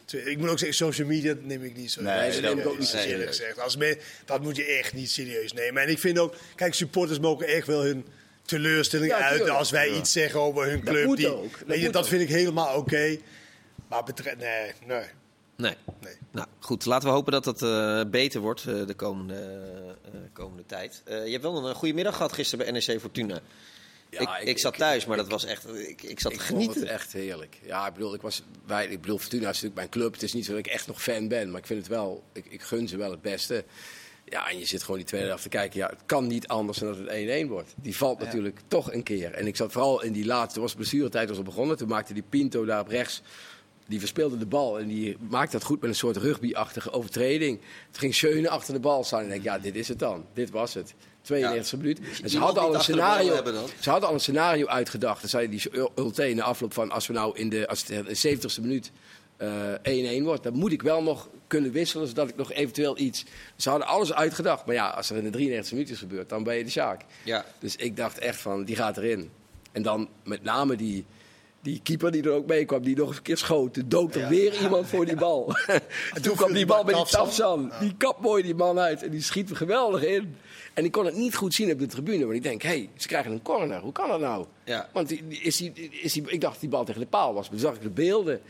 [0.05, 2.67] twi- ik moet ook zeggen, social media neem ik niet zo Nee, dat neem ik
[2.67, 3.11] ook niet serieus, serieus.
[3.11, 3.61] eerlijk gezegd.
[3.61, 5.83] Als me, dat moet je echt niet serieus nemen.
[5.83, 8.07] En ik vind ook, kijk, supporters mogen echt wel hun
[8.45, 9.97] teleurstelling Ja, uiten als wij Ja.
[9.99, 11.05] iets zeggen over hun Dat club.
[11.05, 12.09] moet die, ook, dat weet je, dat ook.
[12.09, 13.17] vind ik helemaal oké.
[13.89, 15.05] Maar betreft, nee, nee,
[15.61, 15.75] Nee.
[16.01, 16.15] nee.
[16.31, 16.85] Nou, goed.
[16.85, 19.35] Laten we hopen dat dat eh, beter wordt eh, de komende,
[20.05, 21.03] eh, komende tijd.
[21.05, 23.41] Je hebt wel een goede middag gehad gisteren bij NEC Fortuna.
[24.11, 25.69] Ja, ik, ik, zat thuis, maar dat was echt...
[25.75, 26.81] Ik, ik zat te vond genieten.
[26.81, 27.59] het echt heerlijk.
[27.63, 30.13] Ja, ik bedoel, ik was, wij, ik bedoel, Fortuna is natuurlijk mijn club.
[30.13, 32.23] Het is niet zo dat ik echt nog fan ben, maar ik vind het wel,
[32.33, 33.65] ik, ik gun ze wel het beste.
[34.25, 35.79] Ja, en je zit gewoon die tweede helft te kijken.
[35.79, 37.75] Ja, het kan niet anders dan dat het 1-1 wordt.
[37.77, 39.35] Die valt natuurlijk toch een keer.
[39.35, 41.77] En ik zat vooral in die laatste, was blessuretijd was al begonnen.
[41.77, 43.23] Toen maakte die Pinto daar op rechts,
[43.91, 44.79] die verspeelde de bal.
[44.79, 47.59] En die maakte dat goed met een soort rugby-achtige overtreding.
[47.59, 49.19] Toen ging Schöne achter de bal staan.
[49.19, 50.27] En ik denk, ja, dit is het dan.
[50.33, 50.95] Dit was het.
[51.33, 52.01] 92e minuut.
[52.23, 53.35] En ze hadden, al een scenario,
[53.81, 55.21] ze hadden al een scenario uitgedacht.
[55.21, 55.63] Dan zei die
[55.97, 56.91] Ulte in de afloop van...
[56.91, 58.91] als we nou in de, als het de 70ste minuut
[59.37, 60.43] eh, 1-1 wordt...
[60.43, 62.07] dan moet ik wel nog kunnen wisselen...
[62.07, 63.25] zodat ik nog eventueel iets...
[63.57, 64.67] Ze hadden alles uitgedacht.
[64.67, 66.29] Maar ja, als er in de 93 minuut is gebeurd...
[66.29, 67.05] dan ben je de Sjaak.
[67.25, 67.45] Ja.
[67.59, 69.31] Dus ik dacht echt van, die gaat erin.
[69.73, 71.07] En dan met name die,
[71.63, 73.75] die keeper die er ook mee kwam, die nog eens een keer schoot.
[73.75, 75.55] Toen dook er weer iemand voor die bal.
[76.15, 77.73] en toen kwam die bal bij die Tafsan.
[77.81, 80.37] Die kap mooi die man uit en die schiet er geweldig in.
[80.75, 82.25] En ik kon het niet goed zien op de tribune.
[82.25, 83.81] Maar ik denk, hé, hey, ze krijgen een corner.
[83.81, 84.47] Hoe kan dat nou?
[84.65, 84.89] Ja.
[84.93, 87.43] Want die, is die, is die, ik dacht dat die bal tegen de paal was.
[87.43, 88.41] Maar toen zag ik de beelden.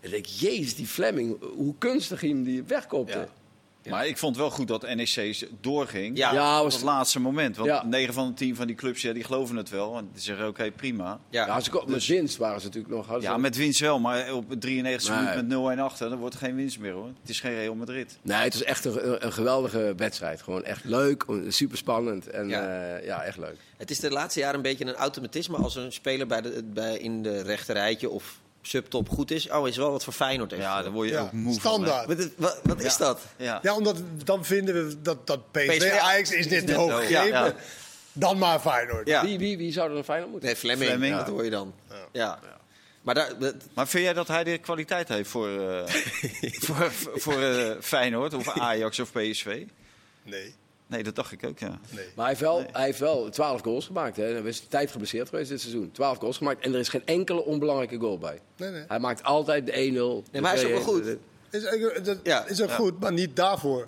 [0.00, 3.18] En ik denk, jezus, die Fleming, hoe kunstig hij hem die wegkopte.
[3.18, 3.28] Ja.
[3.88, 6.16] Maar ik vond wel goed dat NEC doorging.
[6.16, 6.32] Ja.
[6.32, 7.56] Ja, Op was, het laatste moment.
[7.56, 7.84] Want Ja.
[7.84, 9.96] 9 van de 10 van die clubs ja, die geloven het wel.
[9.96, 11.20] En die zeggen oké, prima.
[11.30, 11.60] Ja.
[11.60, 13.20] ze, ko- met winst waren ze natuurlijk nog.
[13.22, 13.98] Ja, met winst wel.
[14.00, 15.18] Maar op 93 Nee.
[15.18, 17.06] minuten met 0-1 achter, dan wordt er geen winst meer hoor.
[17.20, 18.18] Het is geen Real Madrid.
[18.22, 20.42] Nee, het was echt een, een geweldige wedstrijd.
[20.42, 22.26] Gewoon echt leuk, super spannend.
[22.26, 22.62] En Ja.
[22.86, 23.56] ja, ja echt leuk.
[23.76, 26.98] Het is de laatste jaren een beetje een automatisme als een speler bij de, bij,
[26.98, 29.48] in de rechterrijtje of subtop goed is.
[29.50, 30.62] Oh, is wel wat voor Feyenoord heeft.
[30.62, 32.06] Ja, daar word je Ja, ook moe standaard.
[32.06, 33.20] Wat, is- wat, wat is dat?
[33.20, 33.46] van.
[33.46, 33.58] Ja.
[33.62, 37.26] Ja, omdat dan vinden we dat, dat PSV, PSV Ajax is te hoog gegeven.
[37.26, 37.54] ja.
[38.12, 39.08] Dan maar Feyenoord.
[39.08, 39.24] Ja.
[39.24, 40.48] Wie, wie, wie zou er een Feyenoord moeten?
[40.48, 41.16] Nee, Fleming, Fleming.
[41.16, 41.74] dat hoor je dan.
[42.12, 42.38] Ja.
[43.02, 45.82] Maar daar, dat- Maar vind jij dat hij de kwaliteit heeft voor, eh,
[46.66, 49.62] voor, voor eh, Feyenoord of Ajax of PSV?
[50.22, 50.54] Nee,
[50.90, 51.78] Nee, dat dacht ik ook, ja.
[51.90, 52.04] nee.
[52.04, 54.16] Maar hij heeft wel, hij heeft wel 12 goals gemaakt.
[54.16, 54.24] Hè.
[54.24, 55.90] Hij is tijd geblesseerd geweest dit seizoen.
[55.90, 58.40] 12 goals gemaakt en er is geen enkele onbelangrijke goal bij.
[58.56, 58.84] nee, nee.
[58.88, 59.76] Hij maakt altijd de 1-0.
[60.32, 61.06] Nee, maar hij is ook wel goed.
[61.50, 62.46] Is, dat Ja.
[62.46, 63.80] is ook goed, maar niet daarvoor.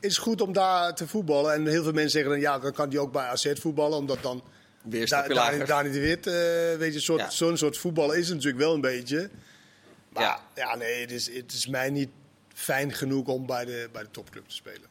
[0.00, 1.52] Het is goed om daar te voetballen.
[1.54, 3.98] En heel veel mensen zeggen dan, ja, dan kan hij ook bij AZ voetballen.
[3.98, 4.42] Omdat dan
[4.82, 6.32] weer een daar niet de wit, eh,
[6.78, 7.30] weet je, soort, Ja.
[7.30, 9.30] zo'n soort voetballen is het natuurlijk wel een beetje.
[10.08, 10.40] Maar Ja.
[10.54, 12.08] ja, nee, het is, het is mij niet
[12.54, 14.88] fijn genoeg om bij de, bij de topclub te spelen.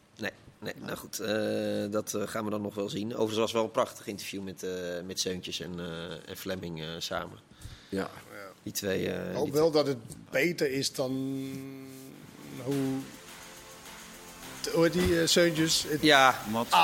[0.60, 1.20] Nee, nou goed.
[1.20, 3.12] eh, dat eh, gaan we dan nog wel zien.
[3.12, 4.72] Overigens was wel een prachtig interview met, eh
[5.06, 7.40] met Seuntjes en, eh, en Fleming eh, samen.
[7.90, 8.10] Ja.
[8.64, 9.10] Die twee.
[9.12, 9.98] eh, hoop wel dat het
[10.30, 11.12] beter is dan
[12.64, 12.76] hoe...
[14.74, 15.86] Hoe heet die uh, Seuntjes?
[15.88, 16.36] Het Ja,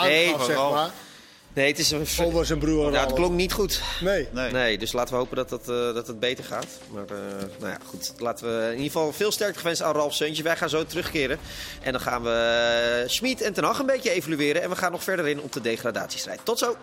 [0.04, 0.72] nee, vooral.
[0.72, 0.92] maar.
[1.54, 2.08] Nee, het is een.
[2.26, 2.92] Over zijn broer.
[2.92, 3.82] Ja, het klonk niet goed.
[4.02, 4.28] Nee.
[4.32, 4.52] Nee.
[4.52, 6.68] Nee, dus laten we hopen dat, dat, eh, dat het beter gaat.
[6.92, 7.18] Maar eh,
[7.60, 8.14] nou ja, goed.
[8.18, 10.44] Laten we in ieder geval veel sterkte gewenst aan Ralf Seuntje.
[10.44, 11.40] Wij gaan zo terugkeren.
[11.82, 14.62] En dan gaan we eh, Schmid en Ten Hag een beetje evalueren.
[14.62, 16.40] En we gaan nog verder in op de degradatiestrijd.
[16.44, 16.76] Tot zo.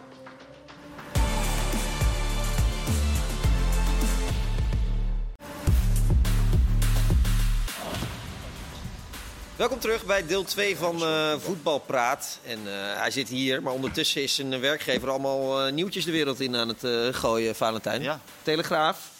[9.60, 12.40] Welkom terug bij deel 2 van eh, Voetbalpraat.
[12.46, 16.40] En eh, hij zit hier, maar ondertussen is zijn werkgever allemaal eh, nieuwtjes de wereld
[16.40, 18.02] in aan het gooien, Valentijn.
[18.02, 18.20] Ja.
[18.42, 19.10] Telegraaf,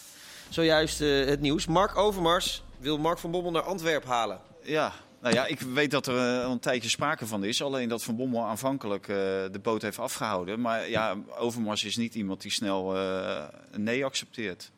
[0.49, 1.65] zojuist het nieuws.
[1.65, 4.39] Mark Overmars wil Mark van Bommel naar Antwerpen halen.
[4.63, 7.63] Ja, nou ja, ik weet dat er al een tijdje sprake van is.
[7.63, 9.05] Alleen dat Van Bommel aanvankelijk
[9.51, 10.61] de boot heeft afgehouden.
[10.61, 12.97] Maar ja, Overmars is niet iemand die snel
[13.71, 14.71] een nee accepteert.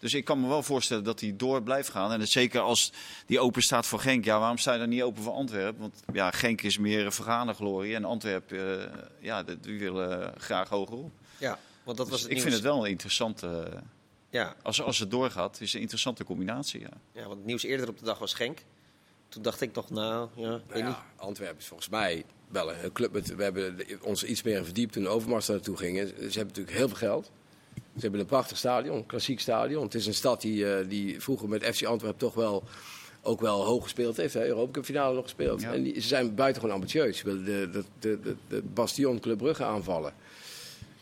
[0.00, 2.12] Dus ik kan me wel voorstellen dat hij door blijft gaan.
[2.12, 2.92] En dat zeker als
[3.26, 4.24] die open staat voor Genk.
[4.24, 5.80] Ja, waarom sta je dan niet open voor Antwerpen?
[5.80, 7.94] Want ja, Genk is meer vergane glorie.
[7.94, 11.12] En Antwerpen, eh, ja, die- die willen graag hoger op.
[11.38, 12.42] Ja, want dat was Dus het ik nieuws.
[12.42, 13.46] vind het wel een interessante...
[13.72, 13.80] eh,
[14.30, 16.80] Ja, als, als het doorgaat, is het een interessante combinatie.
[16.80, 16.88] Ja.
[17.12, 18.58] ja, want het nieuws eerder op de dag was Genk.
[19.28, 20.96] Toen dacht ik nog, nou, ja, weet Nou niet.
[21.16, 23.12] Antwerpen is volgens mij wel een club.
[23.12, 25.96] Met, we hebben ons iets meer verdiept toen Overmars daar naartoe ging.
[25.98, 27.30] Ze hebben natuurlijk heel veel geld.
[27.94, 29.82] Ze hebben een prachtig stadion, een klassiek stadion.
[29.82, 32.62] Het is een stad die, eh, die vroeger met FC Antwerpen toch wel,
[33.22, 34.34] ook wel hoog gespeeld heeft.
[34.34, 34.46] Hè?
[34.46, 35.60] Europa Cup finale nog gespeeld.
[35.60, 35.72] Ja.
[35.72, 37.18] En die, ze zijn buitengewoon ambitieus.
[37.18, 40.14] Ze willen de, de, de, de, de bastion Club Brugge aanvallen.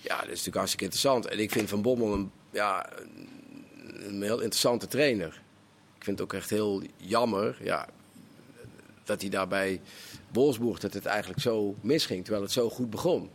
[0.01, 1.27] Ja, dat is natuurlijk hartstikke interessant.
[1.27, 3.29] En ik vind Van Bommel een, ja, een,
[4.09, 5.43] een heel interessante trainer.
[5.97, 7.89] Ik vind het ook echt heel jammer ja,
[9.05, 9.81] dat hij daarbij
[10.33, 13.31] Wolfsburg dat het eigenlijk zo misging, terwijl het zo goed begon.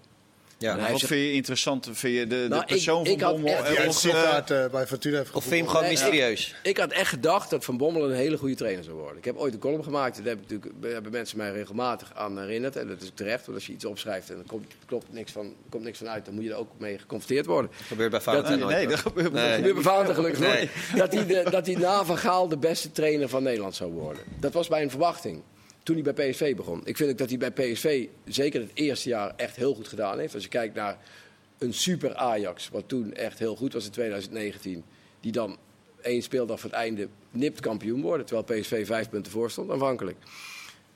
[0.57, 1.89] Ja, En Wat vind je interessant?
[1.91, 3.53] Vind je de, de Nou, persoon ik van Bommel...
[3.53, 5.67] echt- en Ja, of, het eh, Sittard eh, bij Fortuna heeft of vind je hem
[5.67, 6.55] gewoon Nee, mysterieus?
[6.63, 9.17] Ik had echt gedacht dat Van Bommel een hele goede trainer zou worden.
[9.17, 12.11] Ik heb ooit een column gemaakt, daar heb ik natuurlijk, daar hebben mensen mij regelmatig
[12.15, 12.75] aan herinnerd.
[12.75, 15.53] En dat is terecht, want als je iets opschrijft en er komt, klopt niks van,
[15.69, 17.71] komt niks van uit, dan moet je er ook mee geconfronteerd worden.
[17.77, 18.19] Dat gebeurt bij
[18.57, 18.57] nooit.
[18.59, 18.89] nee, hoor.
[18.89, 19.43] dat gebeurt Nee.
[19.49, 20.49] Dat gebeurt bij Valentijn gelukkig Nee.
[20.53, 20.69] nooit.
[20.95, 24.21] Dat hij, de, dat hij na Van Gaal de beste trainer van Nederland zou worden.
[24.39, 25.41] Dat was mijn verwachting.
[25.83, 26.81] Toen hij bij PSV begon.
[26.85, 30.19] Ik vind ook dat hij bij PSV zeker het eerste jaar echt heel goed gedaan
[30.19, 30.33] heeft.
[30.33, 30.97] Als je kijkt naar
[31.57, 34.83] een super Ajax, wat toen echt heel goed was in 2019.
[35.19, 35.57] Die dan
[36.01, 38.25] één speeldag voor het einde nipt kampioen worden.
[38.25, 40.17] Terwijl PSV vijf punten voor stond aanvankelijk.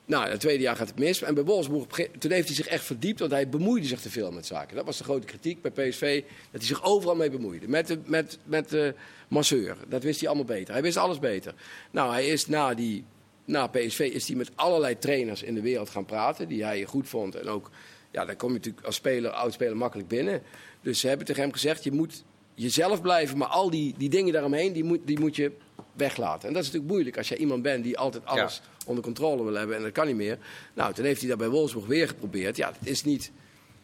[0.07, 1.21] Nou, het tweede jaar gaat het mis.
[1.21, 1.87] En bij Wolfsburg,
[2.19, 4.75] toen heeft hij zich echt verdiept, want hij bemoeide zich te veel met zaken.
[4.75, 7.67] Dat was de grote kritiek bij PSV, dat hij zich overal mee bemoeide.
[7.67, 8.93] Met de, met, met de
[9.27, 10.73] masseur, dat wist hij allemaal beter.
[10.73, 11.53] Hij wist alles beter.
[11.91, 13.03] Nou, hij is na, die,
[13.47, 17.09] na PSV is hij met allerlei trainers in de wereld gaan praten, die hij goed
[17.09, 17.35] vond.
[17.35, 17.69] En ook,
[18.11, 20.41] ja, daar kom je natuurlijk als speler, oud-speler makkelijk binnen.
[20.81, 24.33] Dus ze hebben tegen hem gezegd, je moet jezelf blijven, maar al die, die dingen
[24.33, 25.51] daaromheen, die moet, die moet je
[25.93, 26.47] weglaten.
[26.47, 29.53] En dat is natuurlijk moeilijk als je iemand bent die altijd alles onder controle wil
[29.53, 30.37] hebben en dat kan niet meer.
[30.73, 32.57] Nou, toen heeft hij dat bij Wolfsburg weer geprobeerd.
[32.57, 33.31] Ja, het is niet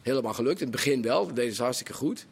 [0.01, 0.59] helemaal gelukt.
[0.59, 2.25] In het begin wel, dat deden ze hartstikke goed.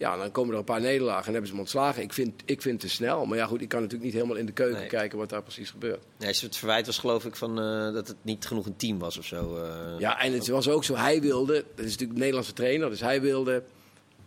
[0.00, 2.02] Ja, dan komen er een paar nederlagen en hebben ze hem ontslagen.
[2.02, 3.24] Ik vind, ik vind het te snel.
[3.26, 4.88] Maar ja, goed, ik kan natuurlijk niet helemaal in de keuken Nee.
[4.88, 6.02] kijken wat daar precies gebeurt.
[6.18, 9.18] Nee, het verwijt was geloof ik van, eh, dat het niet genoeg een team was
[9.18, 9.56] of zo.
[9.56, 9.98] eh.
[9.98, 13.00] Ja, en het was ook zo, hij wilde, dat is natuurlijk een Nederlandse trainer, dus
[13.00, 13.62] hij wilde,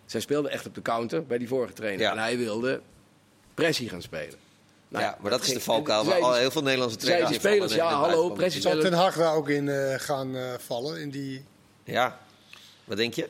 [0.05, 2.01] zij speelde echt op de counter bij die vorige trainer.
[2.05, 2.11] Ja.
[2.11, 2.81] En hij wilde
[3.53, 4.35] pressie gaan spelen.
[4.87, 6.97] Nou ja, maar dat is de ging- valkuil en waar al die- heel veel Nederlandse
[6.97, 8.79] die trainers in spelers, vallen en ja, hallo, pressie Zal.
[8.79, 11.01] Ten Hag daar ook in eh, gaan eh, vallen?
[11.01, 11.43] In die...
[11.83, 12.19] Ja,
[12.85, 13.29] wat denk je?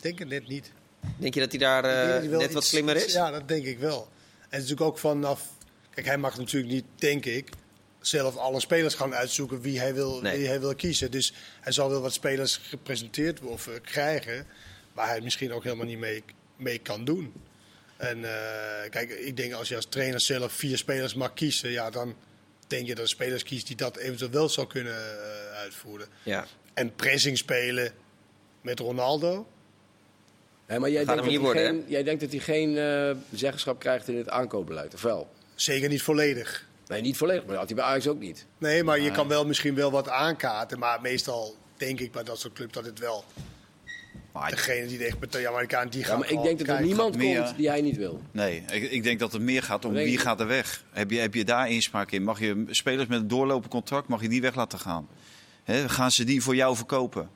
[0.00, 0.72] Ik denk het net niet.
[1.16, 3.12] Denk je dat hij daar eh, net wat slimmer is?
[3.12, 3.98] Ja, dat denk ik wel.
[3.98, 4.08] En
[4.40, 5.48] het is natuurlijk ook vanaf...
[5.90, 7.48] Kijk, hij mag natuurlijk niet, denk ik,
[8.00, 10.38] zelf alle spelers gaan uitzoeken wie hij wil, Nee.
[10.38, 11.10] wie hij wil kiezen.
[11.10, 14.46] Dus hij zal wel wat spelers gepresenteerd of eh, krijgen...
[14.92, 16.24] waar hij misschien ook helemaal niet mee,
[16.56, 17.32] mee kan doen.
[17.96, 21.70] En eh, kijk, ik denk als je als trainer zelf vier spelers mag kiezen...
[21.70, 22.16] Ja, dan
[22.66, 24.96] denk je dat de spelers kiest die dat eventueel wel zou kunnen
[25.54, 26.06] uitvoeren.
[26.22, 26.46] Ja.
[26.74, 27.92] En pressing spelen
[28.60, 29.46] met Ronaldo...
[30.70, 33.78] Hè, maar jij denkt, dat hij worden, geen, jij denkt dat hij geen eh, zeggenschap
[33.78, 35.28] krijgt in het aankoopbeleid, of wel?
[35.54, 36.66] Zeker niet volledig.
[36.86, 38.46] Nee, niet volledig, maar dat had hij bij Ajax ook niet.
[38.58, 40.78] Nee, maar je kan wel misschien wel wat aankaarten.
[40.78, 43.24] Maar meestal denk ik bij dat soort clubs dat het wel
[44.32, 46.18] Maar degene die echt met de Amerikaan die Ja, gaat.
[46.18, 48.20] maar ik denk dat er niemand meer- komt die hij niet wil.
[48.32, 50.84] Nee, ik, ik denk dat het meer gaat om wie gaat er weg.
[50.90, 52.22] Heb je, heb je daar inspraak in?
[52.24, 55.08] Mag je spelers met een doorlopend contract, mag je die weg laten gaan?
[55.64, 57.30] Hè, gaan ze die voor jou verkopen?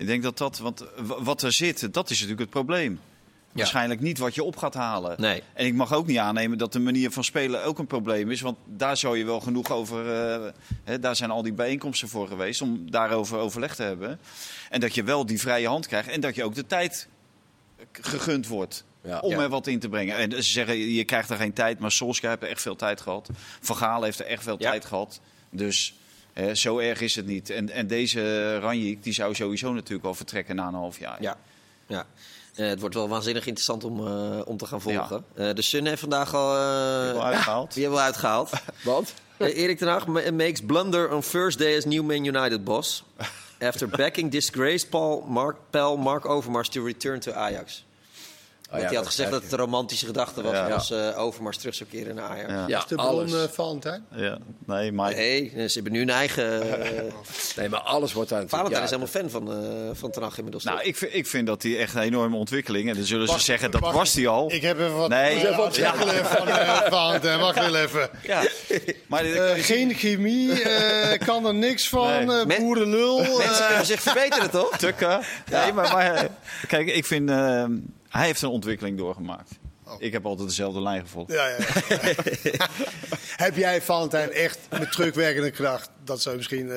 [0.00, 3.00] Ik denk dat dat, want w- wat er zit, dat is natuurlijk het probleem.
[3.52, 5.20] Waarschijnlijk niet wat je op gaat halen.
[5.20, 5.42] Nee.
[5.54, 8.40] En ik mag ook niet aannemen dat de manier van spelen ook een probleem is.
[8.40, 10.12] Want daar zou je wel genoeg over.
[10.32, 10.50] eh,
[10.84, 14.18] hè, daar zijn al die bijeenkomsten voor geweest om daarover overleg te hebben.
[14.70, 16.08] En dat je wel die vrije hand krijgt.
[16.08, 17.08] En dat je ook de tijd
[17.92, 18.84] gegund wordt.
[19.02, 19.18] Ja.
[19.18, 20.16] Om er wat in te brengen.
[20.16, 21.78] En ze zeggen, je krijgt er geen tijd.
[21.78, 23.28] Maar Solskjaer heeft er echt veel tijd gehad.
[23.60, 24.70] Van Gaal heeft er echt veel Ja.
[24.70, 25.20] tijd gehad.
[25.50, 25.94] Dus
[26.52, 27.50] zo erg is het niet.
[27.50, 31.22] En, en deze Ranjik, die zou sowieso natuurlijk wel vertrekken na een half jaar.
[31.22, 31.36] Ja.
[31.86, 32.06] ja.
[32.54, 35.24] Eh, het wordt wel waanzinnig interessant om, eh, om te gaan volgen.
[35.34, 36.48] Eh, de Sun heeft vandaag al...
[37.12, 37.74] Wel uitgehaald.
[37.74, 38.50] Die hebben we uitgehaald.
[38.82, 39.14] Want?
[39.36, 43.04] Eh, Erik ten Hag ma- makes blunder on first day as new Man United boss.
[43.68, 47.84] After backing disgraced Paul Mark Overmars to return to Ajax.
[48.70, 50.68] Want ja, hij had gezegd dat het een romantische gedachte was Ja.
[50.68, 52.50] als eh, Overmars terug zou keren naar Ajax.
[52.50, 52.64] Ja.
[52.68, 53.30] Ja, Is de alles.
[53.30, 54.04] bron Valentijn?
[54.14, 56.62] Ja, nee, maar Nee, ze hebben nu een eigen...
[56.82, 57.02] eh
[57.56, 58.50] Nee, maar alles wordt natuurlijk...
[58.50, 60.64] Valentijn ja, is helemaal fan van, eh van Ten Hag inmiddels.
[60.64, 62.88] Nou, ik vind, ik vind dat hij echt een enorme ontwikkeling.
[62.88, 63.94] En dan zullen ze Wacht, zeggen, dat wacht.
[63.94, 64.52] was hij al.
[64.52, 65.08] Ik heb even wat.
[65.08, 65.46] Nee.
[65.48, 67.38] eh, artikelen van eh, Valentijn.
[67.40, 68.10] Wacht heel even.
[68.22, 68.42] Ja.
[69.06, 69.24] Maar
[69.56, 72.32] geen chemie, eh, kan er niks van.
[72.32, 73.18] Eh, boerenlul.
[73.38, 74.76] Mensen kunnen zich verbeteren, toch?
[74.78, 75.20] Tukken.
[75.50, 76.28] Nee, maar, maar
[76.68, 77.64] kijk, ik vind, eh,
[78.10, 79.50] hij heeft een ontwikkeling doorgemaakt.
[79.98, 81.32] Ik heb altijd dezelfde lijn gevolgd.
[81.32, 81.56] ja, ja,
[82.42, 82.68] ja.
[83.44, 85.90] heb jij Valentijn echt met terugwerkende kracht?
[86.04, 86.70] Dat zou misschien.
[86.70, 86.76] eh,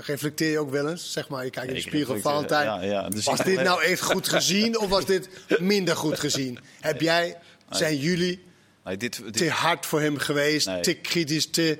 [0.00, 1.12] reflecteer je ook wel eens?
[1.12, 2.18] Zeg maar, je kijkt in de spiegel.
[2.20, 2.64] Valentijn.
[2.66, 6.58] ja, ja, dus was dit nou echt goed gezien of was dit minder goed gezien?
[6.80, 7.36] Heb jij,
[7.70, 8.46] zijn jullie
[8.84, 10.66] Nee, dit, dit- te hard voor hem geweest?
[10.66, 10.80] Nee.
[10.80, 11.78] Te kritisch, te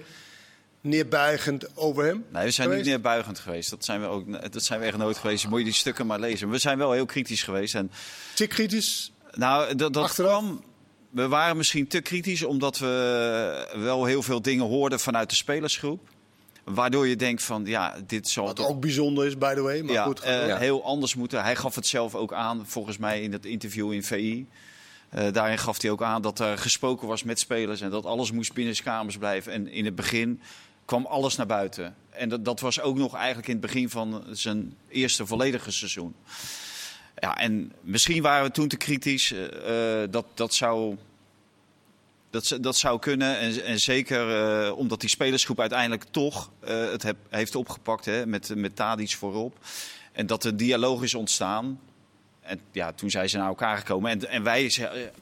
[0.81, 2.25] neerbuigend over hem?
[2.33, 3.71] nee, we zijn niet neerbuigend geweest.
[3.71, 5.49] Dat zijn we, ook, dat zijn we echt nooit geweest.
[5.49, 6.51] Moet je die stukken maar lezen.
[6.51, 7.75] We zijn wel heel kritisch geweest.
[7.75, 7.91] En,
[8.35, 9.12] Te kritisch?
[9.33, 10.67] nou, dat, dat kwam...
[11.11, 16.09] We waren misschien te kritisch omdat we wel heel veel dingen hoorden vanuit de spelersgroep.
[16.64, 19.81] Waardoor je denkt van, ja, dit zal Wat toch ook bijzonder is, by the way.
[19.81, 20.57] Maar ja, goed, eh, Ja.
[20.59, 21.43] heel anders moeten.
[21.43, 24.47] Hij gaf het zelf ook aan, volgens mij in het interview in VI.
[25.09, 28.33] Eh, daarin gaf hij ook aan dat er gesproken was met spelers en dat alles
[28.33, 29.53] moest binnen de kamers blijven.
[29.53, 30.41] En in het begin
[30.88, 31.96] kwam alles naar buiten.
[32.11, 36.14] En dat, dat was ook nog eigenlijk in het begin van zijn eerste volledige seizoen.
[37.16, 39.33] Ja, en misschien waren we toen te kritisch.
[39.33, 40.96] eh, eh, dat, dat zou.
[42.31, 43.38] Dat, dat zou kunnen.
[43.38, 48.83] En, en zeker eh, omdat die spelersgroep uiteindelijk toch het heeft opgepakt hè, met, met
[49.14, 49.59] voorop.
[50.12, 51.81] En dat er dialoog is ontstaan.
[52.40, 54.11] En ja, toen zijn ze naar elkaar gekomen.
[54.11, 54.72] En, en wij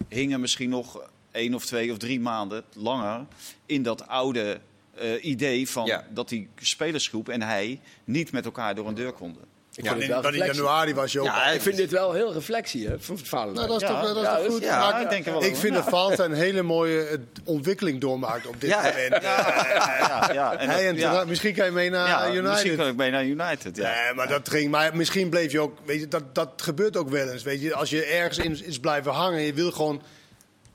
[0.08, 1.00] hingen misschien nog
[1.30, 3.26] één of twee of drie maanden langer
[3.66, 4.60] in dat oude
[4.98, 6.04] eh, idee van Ja.
[6.10, 9.42] dat die spelersgroep en hij niet met elkaar door een deur konden.
[9.74, 11.26] Ik Ja, vind in, januari was je ook.
[11.26, 13.68] Ja, Ik vind dit wel heel reflectie hè, van Valentijn.
[13.68, 14.62] nou, dat is Ja, toch, dat is toch goed?
[14.62, 18.60] ja, ik denk wel ik vind dat Valentijn een hele mooie eh, ontwikkeling doormaakt op
[18.60, 19.22] dit Ja, moment.
[19.22, 22.42] Ja, ja, en Hij en Misschien kan je mee naar Ja, United.
[22.50, 23.76] misschien kan ik mee naar United.
[23.76, 23.82] Ja.
[24.04, 24.70] Nee, maar dat ging.
[24.70, 25.78] Maar misschien bleef je ook.
[25.84, 27.42] Weet je, dat, dat gebeurt ook wel eens.
[27.42, 30.02] Weet je, als je ergens in is blijven hangen, je wil gewoon.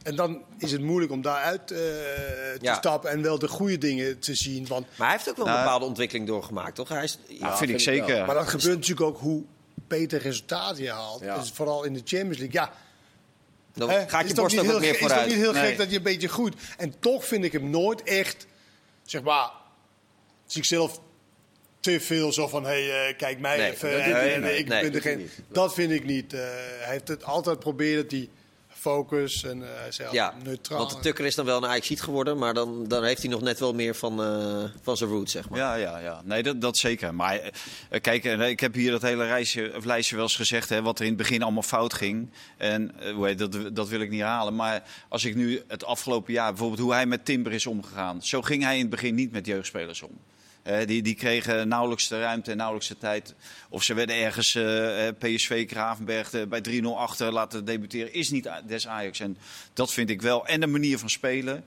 [0.04, 2.74] En dan is het moeilijk om daaruit eh, te Ja.
[2.76, 4.68] stappen en wel de goede dingen te zien.
[4.68, 6.90] Want, Maar hij heeft ook wel een Nou, bepaalde ontwikkeling doorgemaakt, toch?
[6.90, 8.08] Hij is, Ja, vind, vind ik zeker.
[8.16, 8.26] wel.
[8.26, 9.44] maar dat gebeurt natuurlijk ook hoe
[9.88, 11.22] beter resultaten je haalt.
[11.22, 11.38] Ja.
[11.40, 12.62] Dus vooral in de Champions League.
[12.62, 12.74] Ja,
[13.74, 15.28] dan gaat is je borst niet ook meer gek- Is toch vooruit.
[15.30, 15.66] niet heel Nee.
[15.68, 16.56] gek dat je een beetje goed.
[16.78, 18.46] En toch vind ik hem nooit echt,
[19.04, 19.50] zeg maar,
[20.46, 21.00] zichzelf
[21.80, 23.92] te veel zo van, hé, hey, eh, kijk mij Nee, even.
[23.92, 24.50] dat hij en niet.
[24.52, 25.56] ik Nee, ben dat doet degene- hij niet.
[25.56, 26.34] dat vind ik niet.
[26.34, 26.40] Eh,
[26.80, 28.30] hij heeft het altijd proberen die
[28.82, 30.78] focus en eh, hij is heel Ja, neutraal.
[30.78, 33.42] want de Tukker is dan wel een Ajaxiet geworden, maar dan, dan heeft hij nog
[33.42, 35.60] net wel meer van, eh, van zijn roots, zeg maar.
[35.60, 36.22] Ja, ja, ja.
[36.26, 37.16] Nee, dat, dat zeker.
[37.16, 37.40] Maar
[37.90, 41.00] eh, kijk, ik heb hier dat hele reisje, of lijstje wel eens gezegd, hè, wat
[41.00, 42.30] er in het begin allemaal fout ging.
[42.58, 44.56] En hoe dat, dat wil ik niet herhalen.
[44.56, 48.24] Maar als ik nu het afgelopen jaar, bijvoorbeeld hoe hij met Timber is omgegaan.
[48.24, 50.20] Zo ging hij in het begin niet met jeugdspelers om.
[50.64, 53.36] Eh, die, die kregen nauwelijks de ruimte en nauwelijks de tijd.
[53.70, 58.14] Of ze werden ergens eh, eh, PSV Gravenberg bij 3-0 achter laten debuteren.
[58.14, 59.20] Is niet des Ajax.
[59.20, 59.38] En
[59.74, 60.48] dat vind ik wel.
[60.48, 61.64] En de manier van spelen.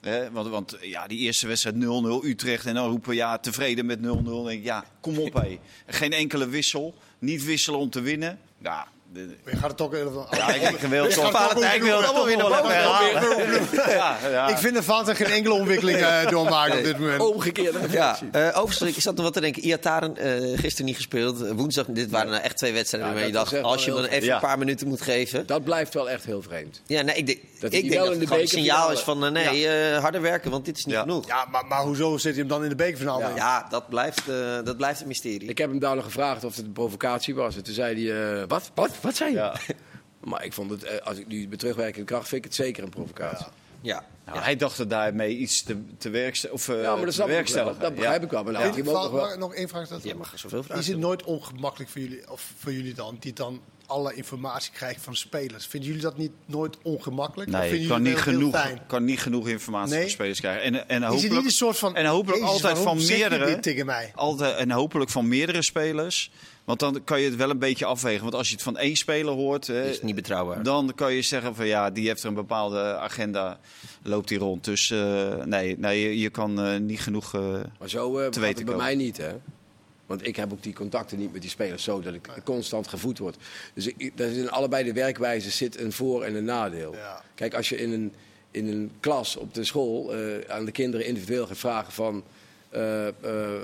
[0.00, 1.78] Hè, want, want ja, die eerste wedstrijd 0-0
[2.24, 2.66] Utrecht.
[2.66, 4.02] En dan roepen we ja, tevreden met 0-0.
[4.02, 5.58] Dan denk ik, ja, kom op hé.
[5.86, 6.94] Geen enkele wissel.
[7.18, 8.38] Niet wisselen om te winnen.
[8.58, 10.26] Ja, de- Je gaat het toch even...
[10.30, 11.32] ja ik, ik wil toch...
[11.82, 14.48] wil het allemaal toch weer naar boven.
[14.48, 14.82] Ik vind de
[15.14, 17.20] geen enkele ontwikkeling eh, doormaken op dit moment.
[17.20, 19.62] Omgekeerde Ja, eh overigens, ik zat nog wat te denken.
[19.62, 21.50] Iataren, eh gisteren niet gespeeld.
[21.50, 24.10] Woensdag, dit waren nou echt twee wedstrijden Ja, waarmee je dacht, als je wel hem
[24.10, 25.46] dan even een paar minuten moet geven.
[25.46, 26.82] Dat blijft wel echt heel vreemd.
[26.86, 29.32] Ja, nee, ik denk Dat ik wel denk dat in het een signaal is van,
[29.32, 31.26] nee, eh, harder werken, want dit is niet genoeg.
[31.26, 33.20] Ja, maar, maar hoezo zit hij hem dan in de bekerfinale?
[33.22, 33.32] Ja.
[33.36, 35.48] Ja, dat blijft, eh, dat blijft een mysterie.
[35.48, 37.56] Ik heb hem daar nog gevraagd of het een provocatie was.
[37.56, 38.70] En toen zei hij, eh, wat,
[39.02, 39.36] wat, wat zei je?
[39.36, 39.54] Ja.
[40.24, 42.82] Maar ik vond het, eh, als ik nu met terugwerkende kracht, vind ik het zeker
[42.82, 43.46] een provocatie.
[43.80, 44.04] ja.
[44.26, 46.54] Nou, Hij dacht er daarmee iets te, te werkstellen.
[46.56, 47.26] Of, eh, Ja, maar dat snap ik wel.
[47.26, 47.80] bewerkstelligen.
[47.80, 48.44] Dat begrijp ik wel.
[48.44, 49.10] Maar wel.
[49.10, 49.88] Nog, nog één vraag.
[49.88, 53.32] Dat er zoveel vragen Is het nooit ongemakkelijk voor jullie, of voor jullie dan, die
[53.32, 55.66] dan alle informatie krijgen van spelers?
[55.66, 57.50] Vinden jullie dat niet nooit ongemakkelijk?
[57.50, 60.02] Nee, kan jullie niet, genoeg, kan niet genoeg informatie Nee?
[60.02, 60.62] van spelers krijgen.
[60.62, 61.96] En, en Is het hopelijk, niet een soort van...
[61.96, 63.44] en hopelijk Jezus, altijd van meerdere.
[63.46, 64.12] dit tegen mij?
[64.14, 66.30] Altijd, en hopelijk van meerdere spelers.
[66.68, 68.22] Want dan kan je het wel een beetje afwegen.
[68.22, 70.62] Want als je het van één speler hoort, hè, is niet betrouwbaar.
[70.62, 73.58] dan kan je zeggen van ja, die heeft er een bepaalde agenda,
[74.02, 74.64] loopt die rond.
[74.64, 77.34] Dus eh, nee, nee, je, je kan eh, niet genoeg.
[77.34, 79.30] eh, Maar zo eh, gaat weten het bij mij niet, hè.
[80.06, 83.18] Want ik heb ook die contacten niet met die spelers zo dat ik constant gevoed
[83.18, 83.36] word.
[83.74, 86.94] Dus ik, dat is in allebei de werkwijzen zit een voor- en een nadeel.
[86.94, 87.22] Ja.
[87.34, 88.12] Kijk, als je in een,
[88.50, 90.20] in een klas op de school eh,
[90.54, 92.22] aan de kinderen individueel gaat vragen van...
[92.70, 93.12] eh, eh,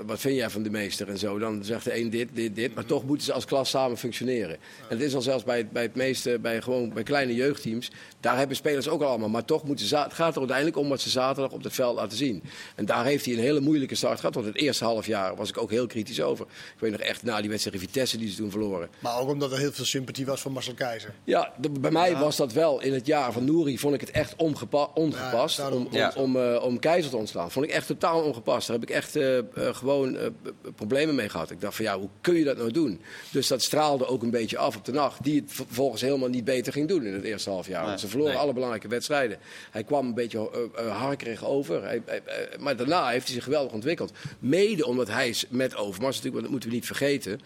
[0.05, 1.37] wat vind jij van de meester en zo?
[1.39, 2.75] Dan zegt de een dit, dit, dit.
[2.75, 4.55] Maar toch moeten ze als klas samen functioneren.
[4.89, 7.91] En het is al zelfs bij, het- bij het meeste, bij, gewoon, bij kleine jeugdteams.
[8.19, 9.29] Daar hebben spelers ook al allemaal.
[9.29, 11.95] Maar toch moeten ze, het gaat er uiteindelijk om wat ze zaterdag op het veld
[11.95, 12.43] laten zien.
[12.75, 14.33] En daar heeft hij een hele moeilijke start gehad.
[14.35, 16.45] Want het eerste half jaar was ik ook heel kritisch over.
[16.45, 18.89] Ik weet nog echt, na die wedstrijd Vitesse die ze toen verloren.
[18.99, 21.13] Maar ook omdat er heel veel sympathie was voor Marcel Keizer.
[21.23, 23.77] Ja, de- bij mij was dat wel in het jaar van Nouri.
[23.79, 25.81] Vond ik het echt ongepa- ongepast Ja, daarom.
[25.81, 26.13] om, om, Ja.
[26.15, 27.51] om, eh, om Keizer te ontslaan.
[27.51, 28.67] Vond ik echt totaal ongepast.
[28.67, 30.27] Daar heb ik echt eh, eh, gewoon eh,
[30.75, 31.51] problemen mee gehad.
[31.51, 33.01] Ik dacht van ja, hoe kun je dat nou doen?
[33.31, 35.23] Dus dat straalde ook een beetje af op de nacht.
[35.23, 37.85] Die het vervolgens helemaal niet beter ging doen in het eerste half jaar.
[37.85, 38.41] Want ze verloren Nee.
[38.41, 39.37] alle belangrijke wedstrijden.
[39.71, 41.83] Hij kwam een beetje uh, uh, harkerig over.
[41.83, 42.21] Hij, hij-
[42.59, 44.11] maar daarna heeft hij zich geweldig ontwikkeld.
[44.39, 47.39] Mede omdat hij is met Overmars, natuurlijk, want dat moeten we niet vergeten,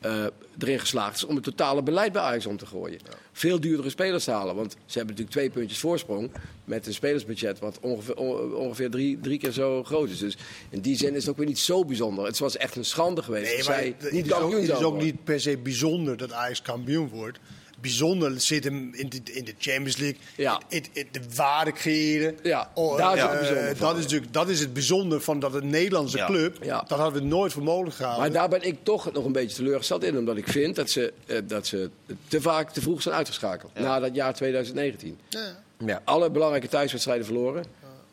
[0.00, 0.24] eh,
[0.58, 2.98] erin geslaagd is om het totale beleid bij Ajax om te gooien.
[3.32, 4.54] Veel duurdere spelers te halen.
[4.54, 6.30] Want ze hebben natuurlijk twee puntjes voorsprong
[6.64, 10.18] met een spelersbudget wat ongeveer, on- ongeveer drie, drie keer zo groot is.
[10.18, 10.36] Dus
[10.70, 12.24] in die zin is het ook weer niet zo bijzonder.
[12.24, 13.44] Het was echt een schande geweest.
[13.46, 16.16] Nee, maar zij het, het niet is ook, het is ook niet per se bijzonder
[16.16, 17.38] dat Ajax kampioen wordt.
[17.82, 20.18] Bijzonder zit hem in de, in de Champions League.
[20.36, 20.60] Ja.
[20.68, 22.36] De waarde creëren.
[22.42, 23.86] Ja, Oh, daar is eh, het bijzonder van.
[23.88, 26.26] dat, is natuurlijk, dat is het bijzonder van dat een Nederlandse Ja.
[26.26, 26.56] club.
[26.62, 26.84] Ja.
[26.88, 28.22] Dat hadden we nooit voor mogelijk gehouden.
[28.22, 30.18] Maar daar ben ik toch nog een beetje teleurgesteld in.
[30.18, 31.90] Omdat ik vind dat ze, eh, dat ze
[32.28, 33.74] te vaak te vroeg zijn uitgeschakeld.
[33.74, 35.18] Na dat jaar 2019.
[35.28, 35.40] Ja.
[35.86, 36.00] Ja.
[36.04, 37.64] Alle belangrijke thuiswedstrijden verloren.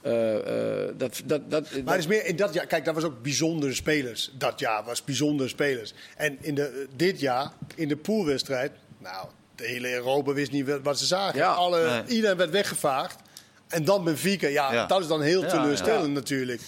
[0.01, 0.35] Eh,
[0.87, 3.21] eh, dat, dat, dat, Maar het is meer in dat jaar, kijk, dat was ook
[3.21, 4.31] bijzondere spelers.
[4.37, 5.93] Dat jaar was bijzondere spelers.
[6.17, 9.27] En in de, dit jaar, in de poolwedstrijd, nou,
[9.59, 11.39] de hele Europa wist niet wat- ze zagen.
[11.39, 11.51] Ja.
[11.51, 12.15] Alle, Nee.
[12.15, 13.15] Iedereen werd weggevaagd.
[13.67, 14.85] En dan Benfica, ja, Ja.
[14.85, 16.11] dat is dan heel Ja, teleurstellend ja.
[16.11, 16.61] natuurlijk.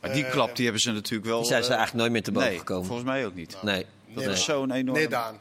[0.00, 1.38] maar die Eh, klap die hebben ze natuurlijk wel.
[1.38, 2.84] Die zijn ze eh, eigenlijk nooit meer te boven nee, gekomen.
[2.86, 3.56] volgens mij ook niet.
[3.62, 3.86] Nee.
[4.14, 4.98] Dat Nee, is zo'n enorm.
[4.98, 5.38] Net aan.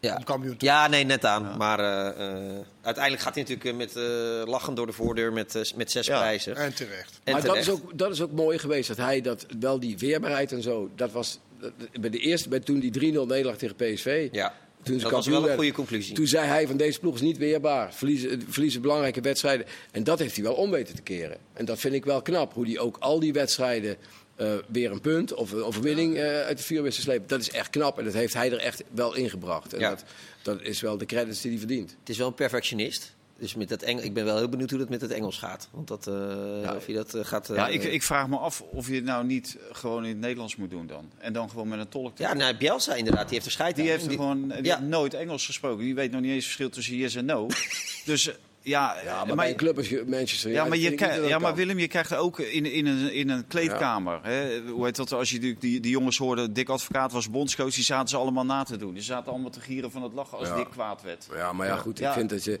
[0.00, 0.20] Ja.
[0.24, 1.56] Kampioen ja, nee, net aan.
[1.56, 4.02] Maar eh, eh, uiteindelijk gaat hij natuurlijk met eh
[4.44, 6.18] lachen door de voordeur met, met zes Ja.
[6.18, 6.56] prijzen.
[6.56, 7.20] En terecht.
[7.24, 8.88] En maar dat is, ook, dat is ook mooi geweest.
[8.88, 10.90] Dat hij dat, wel die weerbaarheid en zo.
[10.96, 14.28] Dat was dat- bij de eerste, bij toen die 3-0 nederlaag tegen PSV.
[14.32, 15.58] Ja, Toen ze dat was wel een werden.
[15.58, 16.14] goede conclusie.
[16.14, 17.94] Toen zei hij van deze ploeg is niet weerbaar.
[17.94, 19.66] Verliezen, verliezen belangrijke wedstrijden.
[19.90, 21.36] En dat heeft hij wel om weten te keren.
[21.52, 22.54] En dat vind ik wel knap.
[22.54, 23.96] Hoe hij ook al die wedstrijden
[24.36, 27.28] eh, weer een punt of een overwinning eh, uit de vuur wist te slepen.
[27.28, 27.98] Dat is echt knap.
[27.98, 29.72] En dat heeft hij er echt wel ingebracht.
[29.72, 29.88] En Ja.
[29.88, 30.04] dat,
[30.42, 31.90] dat is wel de credits die hij verdient.
[32.00, 33.14] Het is wel een perfectionist.
[33.42, 35.68] Dus met dat Engels, ik ben wel heel benieuwd hoe dat met het Engels gaat.
[35.70, 36.14] Want dat, eh,
[36.62, 36.74] Ja.
[36.76, 37.50] of je dat eh, gaat...
[37.50, 40.18] eh, Ja, ik, ik vraag me af of je het nou niet gewoon in het
[40.18, 41.10] Nederlands moet doen dan.
[41.18, 42.18] En dan gewoon met een tolk.
[42.18, 43.90] ja, nou, Bielsa inderdaad, die heeft er scheid Die aan.
[43.90, 44.76] heeft er gewoon die Ja.
[44.76, 45.84] heeft nooit Engels gesproken.
[45.84, 47.46] Die weet nog niet eens het verschil tussen yes en no.
[48.04, 48.34] dus eh,
[48.64, 50.90] Ja, Ja, maar, bij een club als je- Manchester Ja, maar, je
[51.28, 51.54] ja, maar kan.
[51.54, 54.18] Willem, je krijgt ook in, in, een, in een kleedkamer.
[54.22, 55.12] Hè, hoe heet dat?
[55.12, 58.44] Als je die, die, die jongens hoorde, Dick Advocaat was bondscoach, die zaten ze allemaal
[58.44, 58.94] na te doen.
[58.94, 60.56] Die zaten allemaal te gieren van het lachen als Ja.
[60.56, 61.26] Dick kwaad werd.
[61.34, 62.12] Ja, maar ja, goed, ik Ja.
[62.12, 62.60] vind dat je...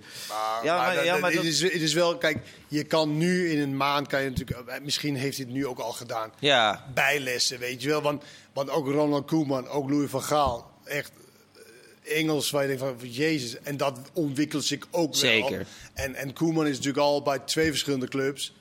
[0.62, 2.38] Ja, maar- maar het, dat- is, het is wel, kijk,
[2.68, 5.66] je kan nu in een maand, kan je natuurlijk, eh, misschien heeft hij het nu
[5.66, 8.02] ook al gedaan, Ja, bijlessen, weet je wel.
[8.02, 11.21] Want, want ook Ronald Koeman, ook Louis van Gaal, echt eh,
[12.02, 15.20] Engels, waar je denkt van, jezus, en dat ontwikkelt zich ook wel.
[15.20, 15.66] Zeker.
[15.94, 18.54] En, en Koeman is natuurlijk al bij twee verschillende clubs.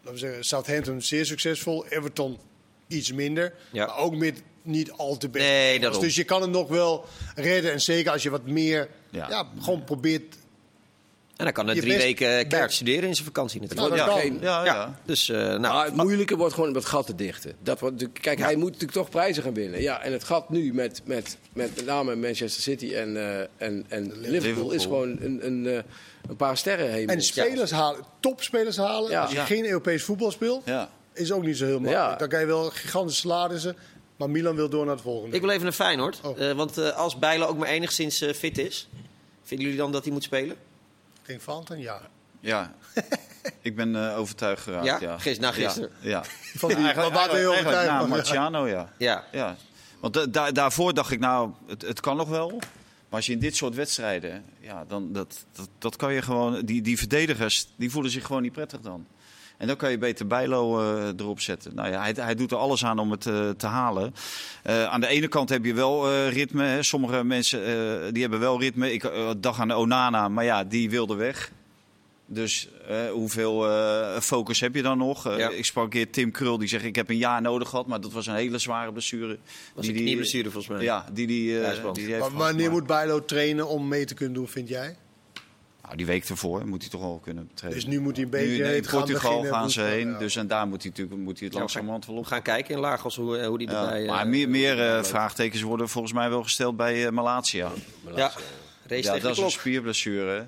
[0.00, 2.38] Laten we zeggen, Southampton zeer succesvol, Everton
[2.86, 3.54] iets minder.
[3.72, 3.86] Ja.
[3.86, 5.44] Maar ook met niet al te best.
[5.44, 5.78] Nee.
[5.78, 7.72] Dus je kan het nog wel redden.
[7.72, 9.28] En zeker als je wat meer, Ja.
[9.28, 10.36] ja, gewoon probeert
[11.36, 13.88] en hij kan er Je drie weken keihard studeren in zijn vakantie natuurlijk.
[13.96, 14.74] Nou, dat ja, geen- ja, ja.
[14.74, 14.98] ja.
[15.04, 17.52] Dus, eh, nou, Maar het moeilijke wordt gewoon om het gat te dichten.
[17.62, 19.80] Dat wordt, kijk, hij moet natuurlijk toch prijzen gaan winnen.
[19.80, 23.48] Ja, en het gat nu met met, met, met name Manchester City en, eh, en,
[23.88, 24.70] en Liverpool, Liverpool.
[24.70, 25.78] is gewoon een, een, eh,
[26.28, 27.08] een paar sterren heen.
[27.08, 29.10] En spelers halen, topspelers halen.
[29.10, 29.20] Ja.
[29.22, 29.44] Als je Ja.
[29.44, 30.88] geen Europees voetbal speelt, Ja.
[31.12, 32.10] is ook niet zo heel makkelijk.
[32.10, 32.16] Ja.
[32.16, 33.76] Dan kan je wel gigantische salarissen,
[34.16, 35.34] maar Milan wil door naar het volgende.
[35.36, 36.20] ik wil even naar Feyenoord.
[36.22, 36.40] Oh.
[36.48, 38.88] Eh, want eh, als Bijlo ook maar enigszins eh, fit is,
[39.42, 40.56] vinden jullie dan dat hij moet spelen?
[41.24, 42.00] Ik denk Valentijn, ja.
[42.40, 42.74] Ja.
[43.60, 44.84] Ik ben eh, overtuigd geraakt.
[44.86, 44.98] Ja?
[45.00, 45.18] Ja?
[45.18, 45.90] Gis- na gisteren?
[46.00, 46.08] Ja.
[46.10, 46.24] ja.
[46.60, 48.50] Van die, Eigenlijk, wat waren heel eigenlijk, eigenlijk na overtuigd.
[48.50, 48.92] Marciano, ja.
[48.98, 49.24] Ja.
[49.32, 49.56] ja.
[50.00, 52.48] Want da- da- daarvoor dacht ik, nou, het, het kan nog wel.
[52.50, 56.60] Maar als je in dit soort wedstrijden, ja, dan dat, dat, dat kan je gewoon.
[56.64, 59.06] Die, die verdedigers, die voelen zich gewoon niet prettig dan.
[59.58, 61.74] En dan kan je beter Bijlo eh, erop zetten.
[61.74, 64.14] Nou ja, hij, hij doet er alles aan om het eh, te halen.
[64.62, 66.64] Eh, aan de ene kant heb je wel eh, ritme.
[66.64, 66.82] Hè.
[66.82, 68.92] Sommige mensen eh, die hebben wel ritme.
[68.92, 71.50] Ik dacht aan Onana, maar ja, die wilde weg.
[72.26, 72.68] Dus
[73.12, 75.26] hoeveel eh, focus heb je dan nog?
[75.26, 75.48] Eh, Ja.
[75.50, 77.86] Ik sprak een keer Tim Krul, die zegt ik heb een jaar nodig gehad.
[77.86, 79.38] Maar dat was een hele zware blessure.
[79.74, 80.82] Was Die een knieblessure volgens mij.
[80.82, 84.04] Ja, die die, eh, die, die heeft Maar wanneer Maar- moet Bijlo trainen om mee
[84.04, 84.96] te kunnen doen, vind jij?
[85.84, 87.82] Nou, die week ervoor moet hij toch al kunnen trainen.
[87.84, 90.08] Dus nu moet hij een beetje Nu, in gaan Portugal beginnen, gaan ze heen.
[90.10, 90.18] ja.
[90.18, 92.26] Dus en daar moet hij natuurlijk moet hij het Ja, langzamerhand wel We op.
[92.26, 94.02] gaan kijken in Lagos hoe, eh, hoe die Ja, erbij...
[94.02, 97.70] eh, maar meer, meer eh, vraagtekens worden volgens mij wel gesteld bij eh, Malatia.
[98.16, 98.32] Ja,
[98.86, 100.46] race Ja, dat is een spierblessure.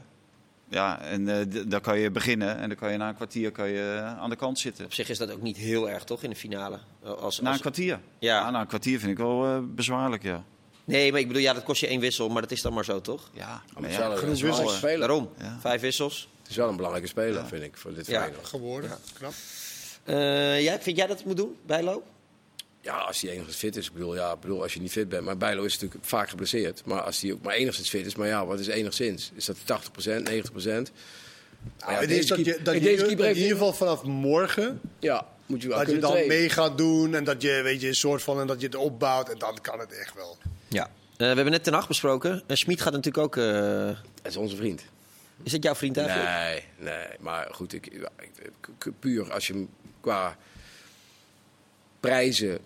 [0.69, 2.57] Ja, en eh, daar kan je beginnen.
[2.59, 4.85] En dan kan je na een kwartier kan je aan de kant zitten.
[4.85, 6.79] Op zich is dat ook niet heel erg, toch, in de finale?
[7.21, 8.01] Als, Na een kwartier?
[8.19, 8.51] Ja.
[8.51, 10.45] na een kwartier vind ik wel bezwaarlijk, ja.
[10.87, 12.85] Nee, maar ik bedoel, ja, dat kost je één wissel, maar dat is dan maar
[12.85, 13.31] zo, toch?
[13.33, 13.99] Ja, Maar maar ja.
[13.99, 14.77] wel een- genoeg wissels.
[14.77, 14.99] speler.
[14.99, 15.31] Daarom.
[15.39, 15.59] Ja.
[15.61, 16.29] Vijf wissels.
[16.43, 18.21] Het is wel een belangrijke speler, vind ik, voor dit Ja.
[18.21, 18.47] Feyenoord.
[18.47, 19.33] Geworden, knap.
[20.05, 22.03] Eh, jij, vind jij dat het moet doen, Bijlo?
[22.81, 23.87] Ja, als hij enigszins fit is.
[23.87, 25.25] Ik bedoel, ja, bedoel, als je niet fit bent.
[25.25, 26.83] Maar Bijlo is natuurlijk vaak geblesseerd.
[26.85, 28.15] Maar als hij ook maar enigszins fit is.
[28.15, 29.31] Maar ja, wat is enigszins?
[29.35, 30.93] Is dat 80%, 90%?
[31.81, 35.63] Maar ja, het deze is dat je, dat in ieder geval vanaf morgen, Ja, moet
[35.63, 36.39] je wel dat je kunnen dan trainen.
[36.39, 38.77] mee gaat doen en dat je, weet je, een soort van, en dat je het
[38.77, 40.37] opbouwt en dan kan het echt wel.
[40.69, 40.91] Ja.
[41.17, 42.43] we hebben net ten nacht besproken.
[42.49, 43.37] Uh, Schmid gaat natuurlijk ook...
[43.37, 43.97] eh, Dat
[44.33, 44.85] is onze vriend.
[45.43, 46.31] is het jouw vriend eigenlijk?
[46.39, 46.65] Nee,
[46.95, 47.07] nee.
[47.21, 49.69] Maar goed, ik- ik- puur als je hem
[50.01, 50.37] qua
[52.01, 52.59] prijzen...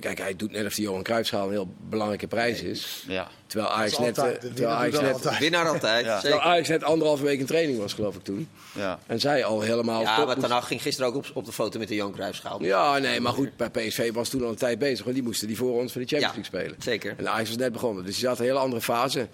[0.00, 3.04] Kijk, hij doet net of die Johan Cruijffschaal een heel belangrijke prijs is.
[3.08, 3.28] ja.
[3.46, 4.36] Terwijl Ajax net, altijd.
[4.36, 5.38] eh, De terwijl Ajax net, altijd.
[5.38, 6.20] Winnaar altijd, Ja.
[6.20, 8.48] terwijl Ajax net anderhalve week in training was, geloof ik toen.
[8.74, 8.98] ja.
[9.06, 10.00] En zij al helemaal...
[10.02, 12.62] Ja, maar Hag ging gisteren ook op, op de foto met de Johan Cruijffschaal.
[12.62, 15.02] Ja, nee, maar goed, bij PSV was toen al een tijd bezig.
[15.04, 16.82] Want die moesten die voor ons voor de Champions Ja, League spelen.
[16.82, 17.14] zeker.
[17.18, 19.28] En Ajax was net begonnen, dus die zat in een hele andere fase.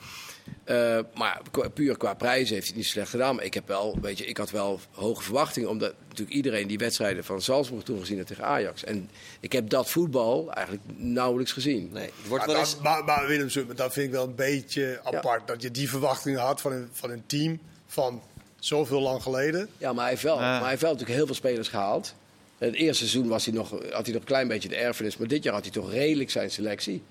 [0.64, 3.34] Eh, maar qua- puur qua prijzen heeft hij het niet slecht gedaan.
[3.34, 5.68] Maar ik heb wel, weet je, ik had wel hoge verwachtingen.
[5.68, 8.84] Omdat natuurlijk iedereen die wedstrijden van Salzburg toen gezien heeft tegen Ajax.
[8.84, 11.90] En ik heb dat voetbal eigenlijk nauwelijks gezien.
[11.92, 12.82] Nee, het wordt Maar, wel dat, eens...
[12.82, 15.46] maar, maar Willem, dat vind ik wel een beetje apart.
[15.46, 18.22] Dat je die verwachtingen had van een, van een team van
[18.58, 19.68] zoveel lang geleden.
[19.78, 22.14] Ja, maar hij heeft wel, maar hij heeft wel natuurlijk heel veel spelers gehaald.
[22.58, 25.16] Het eerste seizoen was hij nog, had hij nog een klein beetje de erfenis.
[25.16, 27.02] Maar dit jaar had hij toch redelijk zijn selectie.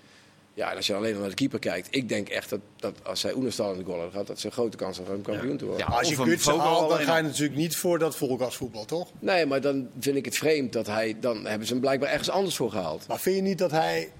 [0.53, 1.87] Ja, en als je alleen nog naar de keeper kijkt.
[1.91, 4.27] Ik denk echt dat, dat als zij Oenerstal in de goal gehad...
[4.27, 5.83] dat ze een grote kans had om kampioen te worden.
[5.83, 5.89] Ja.
[5.89, 9.11] Maar als je Vogel haalt, dan ga je natuurlijk niet voor dat volkasvoetbal, toch?
[9.19, 11.17] Nee, maar dan vind ik het vreemd dat hij...
[11.19, 13.07] Dan hebben ze hem blijkbaar ergens anders voor gehaald.
[13.07, 14.11] Maar vind je niet dat hij.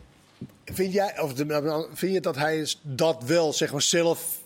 [0.66, 4.41] Vind, jij, of de, vind je dat hij dat wel zeg maar, zelf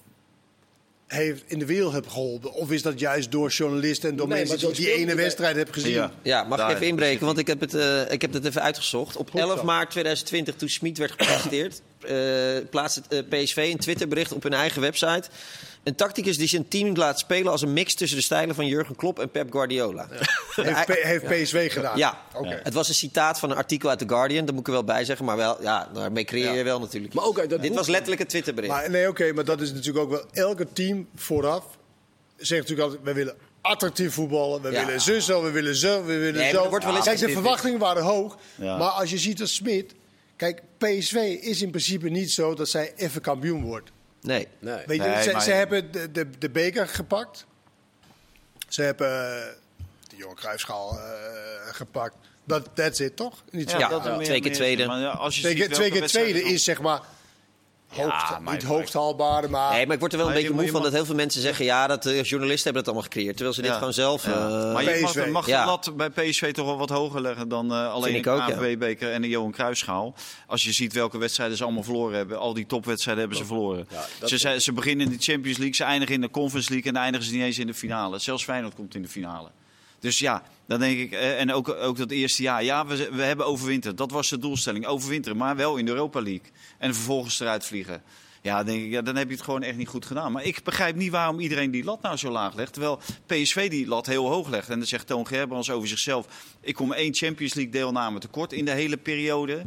[1.07, 2.53] heeft in de wereld heeft geholpen?
[2.53, 5.73] Of is dat juist door journalisten en door Nee, mensen die die ene wedstrijd hebben
[5.73, 5.91] gezien?
[5.91, 6.11] Ja.
[6.21, 7.25] Ja, mag ik even inbreken?
[7.25, 9.15] Want ik heb, het, eh, ik heb het even uitgezocht.
[9.15, 9.63] Op Goed 11 zo.
[9.65, 14.53] maart 2020, toen Schmid werd gepresenteerd, eh plaatste het eh, PSV een Twitterbericht op hun
[14.53, 15.29] eigen website.
[15.85, 18.95] Een tacticus die zijn team laat spelen als een mix tussen de stijlen van Jurgen
[18.95, 20.07] Klopp en Pep Guardiola.
[20.55, 21.97] Heeft, P- heeft PSV gedaan?
[21.97, 22.59] Ja, Oké.
[22.63, 24.83] het was een citaat van een artikel uit The Guardian, dat moet ik er wel
[24.83, 25.25] bij zeggen.
[25.25, 27.13] Maar wel, ja, daarmee creëer je wel natuurlijk.
[27.13, 28.73] Maar ook Dit was letterlijk een Twitterbericht.
[28.73, 30.25] Maar nee, oké, maar dat is natuurlijk ook wel.
[30.31, 31.65] Elke team vooraf
[32.37, 34.85] zegt natuurlijk altijd: we willen attractief voetballen, we Ja.
[34.85, 36.69] willen zo, zo, we willen zo, we willen Nee, zo.
[36.69, 38.37] wordt wel eens Kijk, de verwachtingen waren hoog.
[38.55, 38.77] Ja.
[38.77, 39.93] Maar als je ziet dat Smit.
[40.35, 43.91] Kijk, PSV is in principe niet zo dat zij even kampioen wordt.
[44.25, 44.47] Nee.
[44.59, 44.83] Nee.
[44.85, 47.45] Weet je, Nee, ze, maar- ze hebben de, de, de beker gepakt.
[48.67, 49.53] Ze hebben eh,
[50.09, 51.05] de Johan Cruijffschaal eh,
[51.71, 52.15] gepakt.
[52.43, 53.43] Dat that's it, toch?
[53.51, 53.77] Niet zo.
[53.77, 54.23] Ja, dat er ja.
[54.23, 54.85] Twee keer tweede.
[54.85, 57.01] Maar ja, als je Twee ziet keer, twee welke keer tweede is zeg maar...
[58.03, 59.71] Hoogst, maar- niet hoogst haalbare, maar...
[59.73, 61.15] Nee, maar ik word er wel een beetje je- moe van mag- dat heel veel
[61.15, 61.65] mensen zeggen...
[61.65, 63.33] ja, dat de journalisten hebben het allemaal gecreëerd.
[63.33, 63.77] Terwijl ze dit Ja.
[63.77, 64.25] gewoon zelf...
[64.25, 64.31] Ja.
[64.31, 65.27] eh, maar je mag, PSV.
[65.31, 65.59] mag Ja.
[65.61, 68.39] de lat bij PSV toch wel wat hoger leggen dan eh, alleen ik de ook,
[68.39, 68.45] ja.
[68.55, 70.15] KNVB-beker en de Johan Cruijffschaal.
[70.47, 72.39] Als je ziet welke wedstrijden ze allemaal verloren hebben.
[72.39, 73.87] Al die topwedstrijden hebben ze verloren.
[73.89, 76.69] Ja, dat- ze, zijn- ze beginnen in de Champions League, ze eindigen in de Conference
[76.69, 76.87] League...
[76.87, 78.19] en dan eindigen ze niet eens in de finale.
[78.19, 79.49] Zelfs Feyenoord komt in de finale.
[79.99, 83.21] Dus ja, dan denk ik, eh, en ook, ook dat eerste jaar, ja, we, we
[83.21, 83.97] hebben overwinterd.
[83.97, 86.51] Dat was de doelstelling, overwinteren, maar wel in de Europa League.
[86.77, 88.03] En vervolgens eruit vliegen.
[88.45, 90.31] Ja, denk ik, ja, dan heb je het gewoon echt niet goed gedaan.
[90.31, 92.73] Maar ik begrijp niet waarom iedereen die lat nou zo laag legt.
[92.73, 94.69] Terwijl PSV die lat heel hoog legt.
[94.69, 96.27] En dan zegt Toon Gerbrands over zichzelf...
[96.61, 99.65] ik kom één Champions League deelname tekort in de hele periode.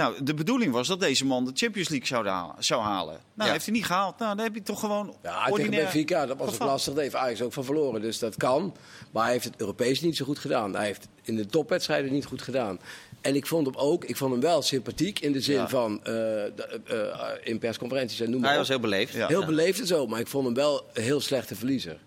[0.00, 2.54] Nou, de bedoeling was dat deze man de Champions League zou halen.
[2.58, 3.18] Zou halen.
[3.34, 3.52] Nou, Ja.
[3.52, 4.18] heeft hij niet gehaald.
[4.18, 5.70] Nou, dan heb je toch gewoon Ja, tegen.
[5.70, 6.66] Benfica, dat was ook geval.
[6.66, 6.92] lastig.
[6.94, 8.00] Daar heeft Ajax ook van verloren.
[8.00, 8.74] Dus dat kan.
[9.10, 10.74] Maar hij heeft het Europees niet zo goed gedaan.
[10.74, 12.80] Hij heeft in de topwedstrijden niet goed gedaan.
[13.20, 15.68] En ik vond hem ook, ik vond hem wel sympathiek in de zin Ja.
[15.68, 16.50] van eh, eh,
[16.86, 18.66] eh, in persconferenties en noem maar hij op.
[18.66, 19.12] was heel beleefd.
[19.14, 19.26] Ja.
[19.26, 21.98] Heel beleefd en zo, maar ik vond hem wel een heel slechte verliezer.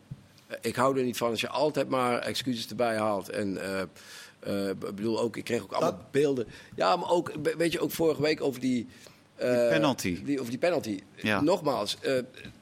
[0.61, 3.29] Ik hou er niet van als je altijd maar excuses erbij haalt.
[3.29, 3.57] En
[4.69, 6.47] ik bedoel ook, ik kreeg ook allemaal Dat- beelden.
[6.75, 8.87] Ja, maar ook, weet je, ook vorige week over die.
[9.35, 10.23] eh, penalty.
[10.23, 10.99] Die, over die penalty.
[11.15, 11.41] Ja.
[11.41, 12.13] Nogmaals, eh,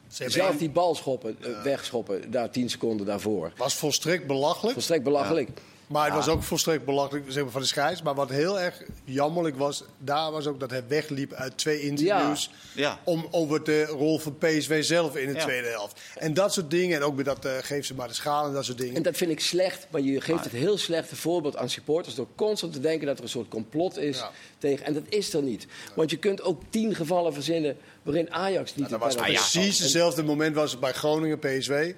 [0.07, 3.51] zelf die bal schoppen, eh, wegschoppen, daar tien seconden daarvoor.
[3.57, 4.73] was volstrekt belachelijk.
[4.73, 5.49] Volstrekt belachelijk.
[5.91, 8.01] Maar het was ook volstrekt belachelijk zeg maar, van de scheids.
[8.01, 12.49] Maar wat heel erg jammerlijk was, daar was ook dat hij wegliep uit twee interviews.
[12.75, 12.99] Ja.
[13.03, 16.01] Om over de rol van PSV zelf in de tweede helft.
[16.15, 16.97] En dat soort dingen.
[16.97, 18.95] En ook met dat eh, geef ze maar de schaal en dat soort dingen.
[18.95, 22.27] En dat vind ik slecht, maar je geeft het heel slechte voorbeeld aan supporters door
[22.35, 24.23] constant te denken dat er een soort complot is
[24.57, 24.85] tegen.
[24.85, 25.67] En dat is er niet.
[25.95, 30.23] Want je kunt ook tien gevallen verzinnen waarin Ajax niet dat de was precies hetzelfde
[30.23, 31.93] moment was het bij Groningen PSV.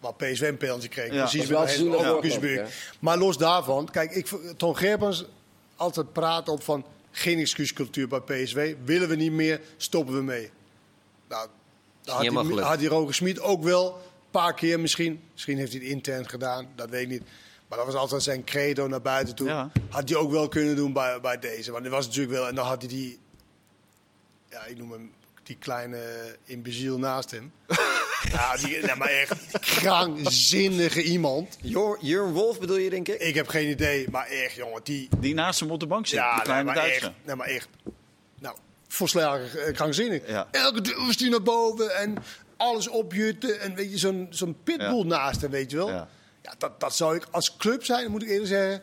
[0.00, 1.12] Waar PSV een penalty kreeg.
[1.12, 1.26] Ja.
[1.26, 2.66] Precies Dat geloof ik,
[2.98, 4.26] Maar los daarvan, kijk, ik,
[4.56, 5.24] Ton Gerbrands
[5.76, 8.76] altijd praat op van geen excuuscultuur bij PSV.
[8.84, 10.50] Willen we niet meer, stoppen we mee.
[11.28, 11.48] Nou,
[12.04, 15.22] had, die, had die Roger Smit ook wel een paar keer misschien.
[15.32, 17.22] Misschien heeft hij het intern gedaan, dat weet ik niet.
[17.68, 19.48] Maar dat was altijd zijn credo naar buiten toe.
[19.48, 19.70] Ja.
[19.88, 21.70] Had hij ook wel kunnen doen bij, bij deze.
[21.70, 22.48] Want dit was natuurlijk wel...
[22.48, 23.18] En dan had hij die...
[24.50, 27.52] Ja, ik noem hem die kleine imbeciel naast hem.
[28.32, 31.56] ja, die, nee, maar echt krankzinnige iemand.
[31.62, 33.20] Jor- Jurgen Wolf bedoel je, denk ik?
[33.20, 35.08] Ik heb geen idee, maar echt, jongen, die...
[35.18, 37.02] Die naast hem op de bank zit, die Ja, nee, kleine maar Duitser.
[37.02, 37.68] echt, nee, maar echt.
[38.40, 38.56] Nou,
[38.88, 40.22] volslagen eh, krankzinnig.
[40.28, 40.48] Ja.
[40.50, 42.16] Elke duw was die naar boven en
[42.56, 43.60] alles opjutten.
[43.60, 45.04] En weet je, zo'n zo'n pitbull Ja.
[45.04, 45.88] naast hem, weet je wel.
[45.88, 46.08] Ja.
[46.42, 46.54] Ja.
[46.58, 48.82] dat, dat zou ik als club zijn, moet ik eerlijk zeggen.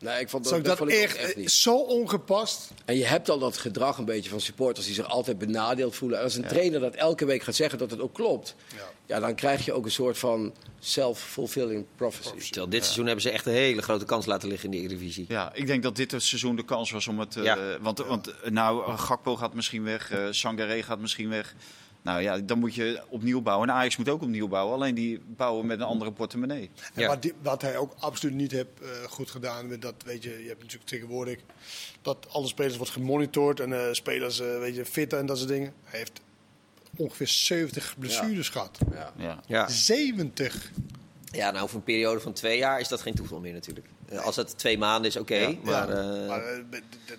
[0.00, 1.50] Nee, ik vond Zou dat, ik dat, vond ik ook echt, echt niet.
[1.50, 2.70] zo ongepast.
[2.84, 6.18] En je hebt al dat gedrag een beetje van supporters die zich altijd benadeeld voelen.
[6.18, 8.82] En als een trainer dat elke week gaat zeggen dat het ook klopt, Ja.
[9.06, 9.20] ja.
[9.20, 12.46] dan krijg je ook een soort van self-fulfilling prophecy.
[12.46, 15.24] Terwijl dit seizoen hebben ze echt een hele grote kans laten liggen in de Eredivisie.
[15.28, 17.36] Ja, ik denk dat dit het seizoen de kans was om het...
[17.36, 17.54] eh.
[17.80, 21.54] Want, want nou, Gakpo gaat misschien weg, eh Sangaré gaat misschien weg.
[22.08, 23.68] Nou ja, dan moet je opnieuw bouwen.
[23.68, 24.74] En Ajax moet ook opnieuw bouwen.
[24.74, 26.70] Alleen die bouwen met een andere portemonnee.
[26.94, 27.08] En Ja.
[27.08, 29.66] wat, die- wat hij ook absoluut niet heeft eh, goed gedaan.
[29.68, 31.38] Met dat, weet je, je hebt natuurlijk tegenwoordig
[32.02, 35.48] dat alle spelers wordt gemonitord en eh, spelers eh, weet je, fit en dat soort
[35.48, 35.72] dingen.
[35.84, 36.20] Hij heeft
[36.96, 38.78] ongeveer 70 blessures gehad.
[38.92, 39.12] Ja.
[39.16, 39.40] Ja.
[39.46, 39.68] Ja.
[39.68, 40.70] 70.
[41.32, 43.86] ja, nou voor een periode van twee jaar is dat geen toeval meer natuurlijk.
[44.08, 45.34] Eh, Als het twee maanden is, oké.
[45.36, 45.54] Ja.
[45.62, 46.58] maar ja, eh, maar eh,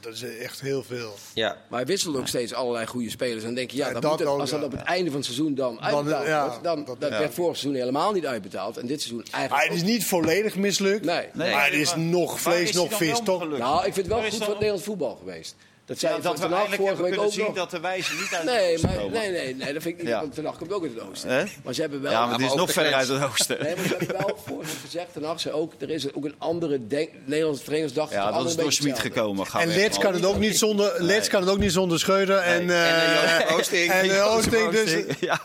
[0.01, 1.13] dat is echt heel veel.
[1.33, 1.57] ja.
[1.69, 3.39] Maar hij wisselt ook steeds allerlei goede spelers.
[3.39, 4.65] En dan denk je, ja, Ja, dat moet het- als dat ja.
[4.65, 7.79] op het einde van het seizoen dan uitbetaald ja, wordt, dan dat- werd vorig seizoen
[7.79, 8.77] helemaal niet uitbetaald.
[8.77, 11.05] En dit seizoen eigenlijk Hij is ook- niet volledig mislukt.
[11.05, 11.27] Nee.
[11.33, 13.57] Nee, maar het is maar- nog vlees, is nog dan vis, wel toch?
[13.57, 15.55] Nou, ik vind het wel is goed dan- voor het Nederlands voetbal geweest.
[15.89, 17.55] Dat zei Ja, dat we eigenlijk vorige hebben week kunnen ook zien nog.
[17.55, 19.19] dat de wijze niet uit Nee, het oosten maar, komen.
[19.19, 20.07] nee, nee, nee, dat vind ik niet.
[20.11, 20.19] Ja.
[20.19, 21.29] Want Ten Hag komt ook uit het oosten.
[21.29, 21.43] Hè?
[21.63, 22.11] Maar ze hebben wel...
[22.11, 23.57] Ja, maar dit is nog ook verder de uit het oosten.
[23.63, 26.35] Nee, maar ze hebben wel voor gezegd, Ten Hag zei ook, er is ook een
[26.37, 29.19] andere denk, Nederlandse trainers dachten Ja, dat is door Smit hetzelfde.
[29.19, 29.45] gekomen.
[29.59, 32.37] En Lets kan, het ook niet zonder, Lets kan het ook niet zonder Schreuder.
[32.37, 32.75] En, Nee.
[32.77, 33.91] eh, En, eh, Oosting.
[33.91, 35.15] en, eh, Oosting, dus, Oosting.
[35.19, 35.41] Ja,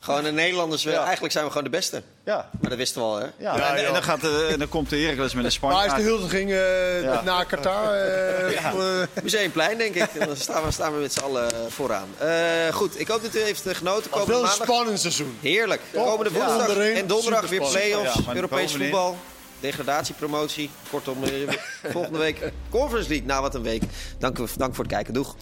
[0.00, 1.02] Gewoon de Nederlanders, we- Ja.
[1.02, 2.02] eigenlijk zijn we gewoon de beste.
[2.24, 2.48] ja.
[2.60, 3.24] Maar dat wisten we al, hè?
[3.36, 5.92] Ja, Ja, en, dan, gaat de, en dan komt de Heracles met een waar is
[5.92, 6.02] de Spanjaard.
[6.02, 7.22] huldiging eh, Ja.
[7.22, 7.92] naar Qatar?
[7.94, 8.64] eh,
[9.02, 10.08] eh, Museumplein, denk ik.
[10.18, 12.08] En dan staan we, staan we met z'n allen vooraan.
[12.18, 12.28] Eh,
[12.72, 14.10] goed, ik hoop dat u heeft eh, genoten.
[14.10, 14.66] Komende wel een maandag.
[14.66, 15.38] spannend seizoen.
[15.40, 15.80] Heerlijk.
[15.92, 16.38] Komende Ja.
[16.44, 17.92] woensdag Onderin, en donderdag weer superspannend.
[17.92, 18.90] play-offs, Ja, maar Europees bovenin.
[18.90, 19.16] voetbal.
[19.60, 20.70] Degradatie, promotie.
[20.90, 21.30] Kortom, eh,
[21.92, 23.26] volgende week Conference League.
[23.26, 23.82] Na wat een week.
[24.18, 25.14] Dank, u- dank voor het kijken.
[25.14, 25.34] Doeg.